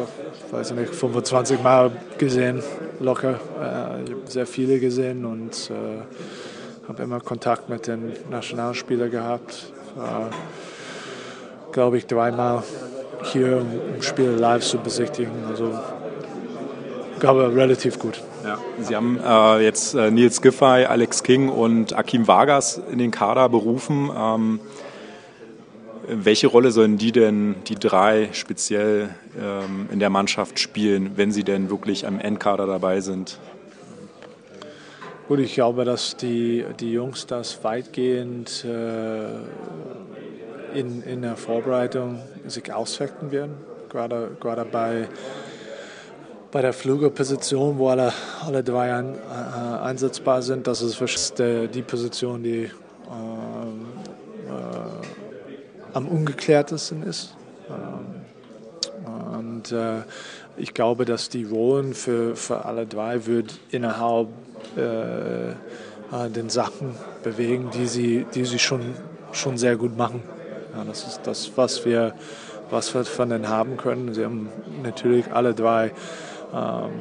weiß 0.51 0.71
ich 0.71 0.77
nicht, 0.77 0.95
25 0.95 1.61
Mal 1.61 1.91
gesehen, 2.17 2.61
locker. 2.99 3.39
Äh, 3.61 4.03
ich 4.03 4.11
habe 4.11 4.21
sehr 4.27 4.47
viele 4.47 4.79
gesehen 4.79 5.25
und 5.25 5.69
äh, 5.69 6.87
habe 6.87 7.03
immer 7.03 7.19
Kontakt 7.19 7.69
mit 7.69 7.87
den 7.87 8.13
Nationalspielern 8.29 9.11
gehabt. 9.11 9.71
Äh, 9.95 10.72
glaube 11.73 11.97
ich, 11.97 12.07
dreimal 12.07 12.63
hier, 13.23 13.57
um 13.57 14.01
Spiele 14.01 14.35
live 14.35 14.63
zu 14.63 14.77
besichtigen. 14.77 15.31
Also, 15.49 15.71
ich 17.13 17.19
glaube, 17.19 17.53
relativ 17.53 17.99
gut. 17.99 18.21
Ja. 18.43 18.57
Sie 18.81 18.95
haben 18.95 19.19
äh, 19.25 19.63
jetzt 19.63 19.93
äh, 19.95 20.11
Nils 20.11 20.41
Giffey, 20.41 20.85
Alex 20.85 21.23
King 21.23 21.49
und 21.49 21.95
Akim 21.95 22.27
Vargas 22.27 22.81
in 22.91 22.99
den 22.99 23.11
Kader 23.11 23.49
berufen. 23.49 24.09
Ähm, 24.15 24.59
welche 26.07 26.47
Rolle 26.47 26.71
sollen 26.71 26.97
die 26.97 27.13
denn, 27.13 27.55
die 27.67 27.75
drei 27.75 28.29
speziell 28.33 29.09
ähm, 29.41 29.87
in 29.91 29.99
der 29.99 30.09
Mannschaft 30.09 30.59
spielen, 30.59 31.11
wenn 31.15 31.31
sie 31.31 31.43
denn 31.43 31.69
wirklich 31.69 32.05
am 32.05 32.19
Endkader 32.19 32.67
dabei 32.67 32.99
sind? 32.99 33.39
Gut, 35.29 35.39
ich 35.39 35.53
glaube, 35.53 35.85
dass 35.85 36.17
die, 36.17 36.65
die 36.81 36.91
Jungs 36.91 37.25
das 37.25 37.63
weitgehend 37.63 38.65
äh, 38.65 39.37
in, 40.73 41.03
in 41.03 41.21
der 41.21 41.35
Vorbereitung 41.35 42.19
sich 42.47 42.71
ausfechten 42.73 43.31
werden. 43.31 43.55
Gerade, 43.89 44.31
gerade 44.39 44.65
bei, 44.65 45.07
bei 46.51 46.61
der 46.61 46.73
Flügelposition, 46.73 47.77
wo 47.77 47.89
alle, 47.89 48.11
alle 48.45 48.63
drei 48.63 48.93
ein, 48.93 49.15
äh, 49.15 49.77
einsetzbar 49.83 50.41
sind, 50.41 50.67
das 50.67 50.81
ist 50.81 51.37
die, 51.39 51.81
Position, 51.81 52.43
die 52.43 52.63
äh, 52.63 52.67
äh, 52.67 52.69
am 55.93 56.07
ungeklärtesten 56.07 57.03
ist. 57.03 57.35
Ähm, 57.69 58.23
und 59.37 59.71
äh, 59.71 60.01
ich 60.57 60.73
glaube, 60.73 61.05
dass 61.05 61.29
die 61.29 61.43
Rollen 61.43 61.93
für, 61.93 62.35
für 62.35 62.65
alle 62.65 62.85
drei 62.85 63.25
wird 63.25 63.59
innerhalb 63.71 64.27
äh, 64.77 65.51
äh, 66.13 66.29
den 66.29 66.49
Sachen 66.49 66.95
bewegen, 67.23 67.69
die 67.73 67.87
sie, 67.87 68.25
die 68.33 68.45
sie 68.45 68.59
schon, 68.59 68.81
schon 69.31 69.57
sehr 69.57 69.75
gut 69.75 69.97
machen. 69.97 70.21
Ja, 70.75 70.83
das 70.83 71.05
ist 71.07 71.21
das, 71.23 71.51
was 71.55 71.85
wir, 71.85 72.13
was 72.69 72.93
wir 72.93 73.05
von 73.05 73.29
denen 73.29 73.49
haben 73.49 73.77
können. 73.77 74.13
Sie 74.13 74.23
haben 74.23 74.49
natürlich 74.83 75.31
alle 75.31 75.53
drei 75.53 75.91
ähm, 76.53 76.91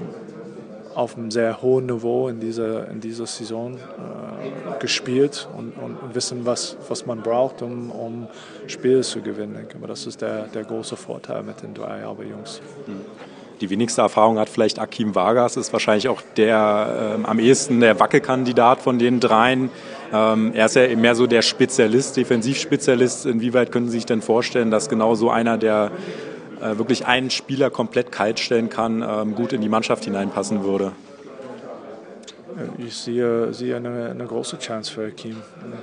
auf 0.95 1.17
einem 1.17 1.31
sehr 1.31 1.63
hohen 1.63 1.87
Niveau 1.87 2.29
in 2.29 2.41
dieser, 2.41 2.89
in 2.89 3.01
dieser 3.01 3.27
Saison 3.27 3.77
äh, 3.77 4.79
gespielt 4.79 5.49
und, 5.57 5.73
und, 5.73 6.15
wissen, 6.15 6.45
was, 6.45 6.77
was 6.89 7.07
man 7.07 7.23
braucht, 7.23 7.63
um, 7.63 7.91
um 7.91 8.29
Spiele 8.67 9.01
zu 9.01 9.23
gewinnen. 9.23 9.67
Aber 9.75 9.87
das 9.87 10.07
ist 10.07 10.21
der, 10.21 10.49
der 10.49 10.65
große 10.65 10.97
Vorteil 10.97 11.43
mit 11.43 11.63
den 11.63 11.73
drei 11.73 12.03
Jungs. 12.03 12.61
Mhm 12.87 13.01
die 13.63 13.71
wenigste 13.71 14.03
Erfahrung 14.03 14.39
hat 14.39 14.49
vielleicht 14.49 14.81
Akim 14.81 15.15
Vargas, 15.15 15.57
ist 15.57 15.73
wahrscheinlich 15.73 16.09
auch 16.09 16.21
der 16.37 17.19
äh, 17.23 17.27
am 17.27 17.39
ehesten 17.39 17.81
der 17.81 17.99
Wackelkandidat 17.99 18.81
von 18.81 18.99
den 18.99 19.21
dreien. 19.21 19.71
Ähm, 20.13 20.53
er 20.55 20.67
ist 20.67 20.77
ja 20.77 20.95
mehr 20.95 21.15
so 21.15 21.27
der 21.27 21.43
Spezialist, 21.43 22.17
Defensivspezialist. 22.17 23.27
Inwieweit 23.27 23.73
können 23.73 23.87
Sie 23.87 23.93
sich 23.99 24.07
denn 24.07 24.21
vorstellen, 24.21 24.71
dass 24.71 24.89
genau 24.89 25.15
so 25.15 25.31
einer, 25.31 25.57
der 25.57 25.91
äh, 26.61 26.77
wirklich 26.77 27.07
einen 27.07 27.31
Spieler 27.31 27.71
komplett 27.71 28.13
kalt 28.13 28.39
stellen 28.39 28.69
kann, 28.69 29.03
ähm, 29.03 29.35
gut 29.35 29.53
in 29.53 29.63
die 29.63 29.69
Mannschaft 29.69 30.05
hineinpassen 30.05 30.65
würde? 30.65 30.93
Ich 32.79 32.95
sehe, 32.95 33.53
sehe 33.55 33.77
eine, 33.77 34.11
eine 34.11 34.27
große 34.27 34.59
Chance 34.59 34.93
für 34.93 35.07
Akim. 35.07 35.37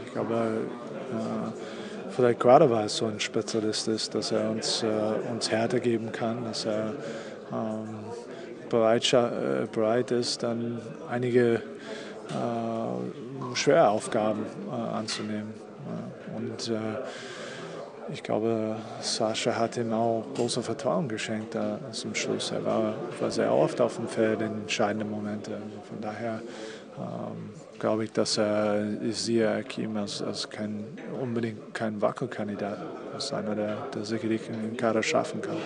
Ich 0.05 0.13
glaube, 0.13 0.35
äh, 0.35 2.11
vielleicht 2.11 2.39
gerade 2.39 2.69
weil 2.69 2.83
er 2.83 2.89
so 2.89 3.05
ein 3.05 3.19
Spezialist 3.19 3.87
ist, 3.87 4.13
dass 4.13 4.31
er 4.31 4.51
uns, 4.51 4.83
äh, 4.83 5.31
uns 5.31 5.49
Härte 5.49 5.79
geben 5.79 6.11
kann, 6.11 6.43
dass 6.45 6.65
er 6.65 6.93
ähm, 7.51 7.89
bereit, 8.69 9.11
äh, 9.13 9.65
bereit 9.71 10.11
ist, 10.11 10.43
dann 10.43 10.79
einige 11.09 11.55
äh, 11.55 13.28
schwere 13.55 13.89
Aufgaben 13.89 14.45
äh, 14.69 14.73
anzunehmen. 14.73 15.53
Und 16.35 16.71
ich 18.12 18.23
glaube, 18.23 18.75
Sascha 19.01 19.55
hat 19.55 19.77
ihm 19.77 19.93
auch 19.93 20.25
großes 20.35 20.65
Vertrauen 20.65 21.07
geschenkt 21.07 21.55
äh, 21.55 21.77
zum 21.91 22.15
Schluss. 22.15 22.51
Er 22.51 22.65
war, 22.65 22.95
war, 23.19 23.31
sehr 23.31 23.53
oft 23.53 23.79
auf 23.81 23.97
dem 23.97 24.07
Feld 24.07 24.41
in 24.41 24.62
entscheidenden 24.62 25.09
Momenten. 25.09 25.53
Also 25.53 25.81
von 25.88 26.01
daher 26.01 26.41
ähm, 26.97 27.51
glaube 27.77 28.05
ich, 28.05 28.12
dass 28.12 28.38
er, 28.38 28.83
ich 29.03 29.17
sehe 29.17 29.49
Akim 29.49 29.95
als, 29.97 30.21
als 30.21 30.49
kein, 30.49 30.85
unbedingt 31.21 31.73
kein 31.73 32.01
Wackelkandidat, 32.01 32.79
als 33.13 33.31
einer, 33.31 33.55
der, 33.55 33.77
der 33.93 34.05
sicherlich 34.05 34.49
einen 34.49 34.75
Kader 34.75 35.03
schaffen 35.03 35.41
kann. 35.41 35.57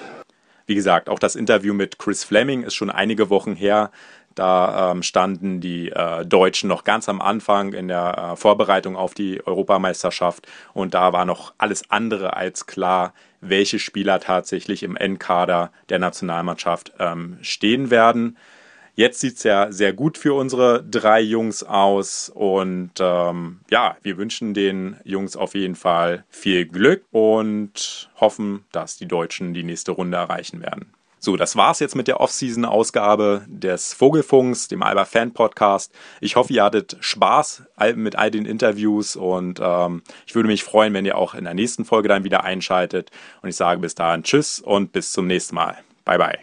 Wie 0.66 0.76
gesagt, 0.76 1.10
auch 1.10 1.20
das 1.20 1.36
Interview 1.36 1.74
mit 1.74 2.00
Chris 2.00 2.24
Fleming 2.24 2.64
ist 2.64 2.74
schon 2.74 2.90
einige 2.90 3.30
Wochen 3.30 3.54
her. 3.54 3.92
Da 4.36 4.92
ähm, 4.92 5.04
standen 5.04 5.62
die 5.62 5.90
äh, 5.90 6.26
Deutschen 6.26 6.68
noch 6.68 6.84
ganz 6.84 7.08
am 7.10 7.22
Anfang 7.22 7.74
in 7.74 7.88
der 7.88 8.34
äh, 8.34 8.36
Vorbereitung 8.36 8.96
auf 8.96 9.14
die 9.14 9.46
Europameisterschaft 9.46 10.48
und 10.74 10.94
da 10.94 11.14
war 11.14 11.26
noch 11.26 11.54
alles 11.58 11.90
andere 11.90 12.36
als 12.36 12.66
klar, 12.66 13.14
welche 13.42 13.80
Spieler 13.80 14.20
tatsächlich 14.20 14.84
im 14.84 14.96
Endkader 14.96 15.72
der 15.90 16.00
Nationalmannschaft 16.00 16.94
ähm, 17.00 17.38
stehen 17.42 17.92
werden. 17.92 18.38
Jetzt 18.96 19.22
sieht 19.22 19.38
es 19.38 19.44
ja 19.44 19.72
sehr 19.72 19.92
gut 19.92 20.20
für 20.20 20.36
unsere 20.36 20.84
drei 20.84 21.20
Jungs 21.20 21.64
aus 21.64 22.30
und 22.30 22.92
ähm, 23.00 23.62
ja, 23.72 23.98
wir 24.04 24.18
wünschen 24.18 24.54
den 24.54 24.98
Jungs 25.04 25.36
auf 25.36 25.56
jeden 25.56 25.76
Fall 25.76 26.26
viel 26.30 26.68
Glück 26.68 27.04
und 27.12 28.12
hoffen, 28.18 28.66
dass 28.72 28.98
die 28.98 29.08
Deutschen 29.08 29.56
die 29.56 29.64
nächste 29.64 29.94
Runde 29.94 30.18
erreichen 30.18 30.62
werden. 30.62 30.94
So, 31.26 31.38
das 31.38 31.56
war's 31.56 31.80
jetzt 31.80 31.96
mit 31.96 32.10
der 32.10 32.20
Off-Season-Ausgabe 32.20 33.46
des 33.48 33.94
Vogelfunks, 33.94 34.68
dem 34.68 34.84
Alba 34.84 35.06
Fan 35.06 35.32
Podcast. 35.32 35.94
Ich 36.20 36.36
hoffe, 36.36 36.52
ihr 36.52 36.66
hattet 36.66 36.98
Spaß 37.00 37.64
mit 37.96 38.18
all 38.18 38.30
den 38.30 38.46
Interviews 38.46 39.16
und 39.16 39.62
ähm, 39.64 40.04
ich 40.28 40.36
würde 40.36 40.50
mich 40.50 40.66
freuen, 40.66 40.94
wenn 40.94 41.06
ihr 41.06 41.18
auch 41.18 41.34
in 41.34 41.46
der 41.46 41.54
nächsten 41.54 41.86
Folge 41.86 42.10
dann 42.10 42.26
wieder 42.26 42.44
einschaltet. 42.44 43.10
Und 43.42 43.48
ich 43.48 43.56
sage 43.56 43.80
bis 43.80 43.96
dahin 43.96 44.24
Tschüss 44.24 44.60
und 44.60 44.92
bis 44.92 45.14
zum 45.14 45.28
nächsten 45.28 45.56
Mal. 45.56 45.78
Bye 46.04 46.18
bye. 46.18 46.40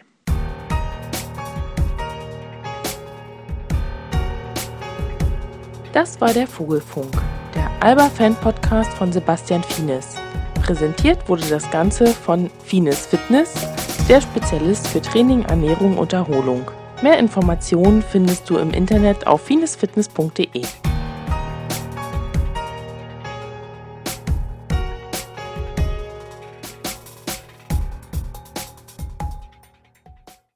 Das 5.93 6.19
war 6.19 6.33
der 6.33 6.47
Vogelfunk, 6.47 7.13
der 7.53 7.69
Alba-Fan-Podcast 7.81 8.91
von 8.93 9.13
Sebastian 9.13 9.61
Fienes. 9.61 10.15
Präsentiert 10.63 11.29
wurde 11.29 11.43
das 11.49 11.69
Ganze 11.69 12.07
von 12.07 12.49
Fienes 12.63 13.05
Fitness, 13.05 13.53
der 14.11 14.19
Spezialist 14.19 14.89
für 14.89 15.01
Training, 15.01 15.43
Ernährung 15.43 15.97
und 15.97 16.11
Erholung. 16.11 16.69
Mehr 17.01 17.17
Informationen 17.17 18.01
findest 18.01 18.49
du 18.49 18.57
im 18.57 18.71
Internet 18.71 19.25
auf 19.25 19.39
finesfitness.de. 19.43 20.65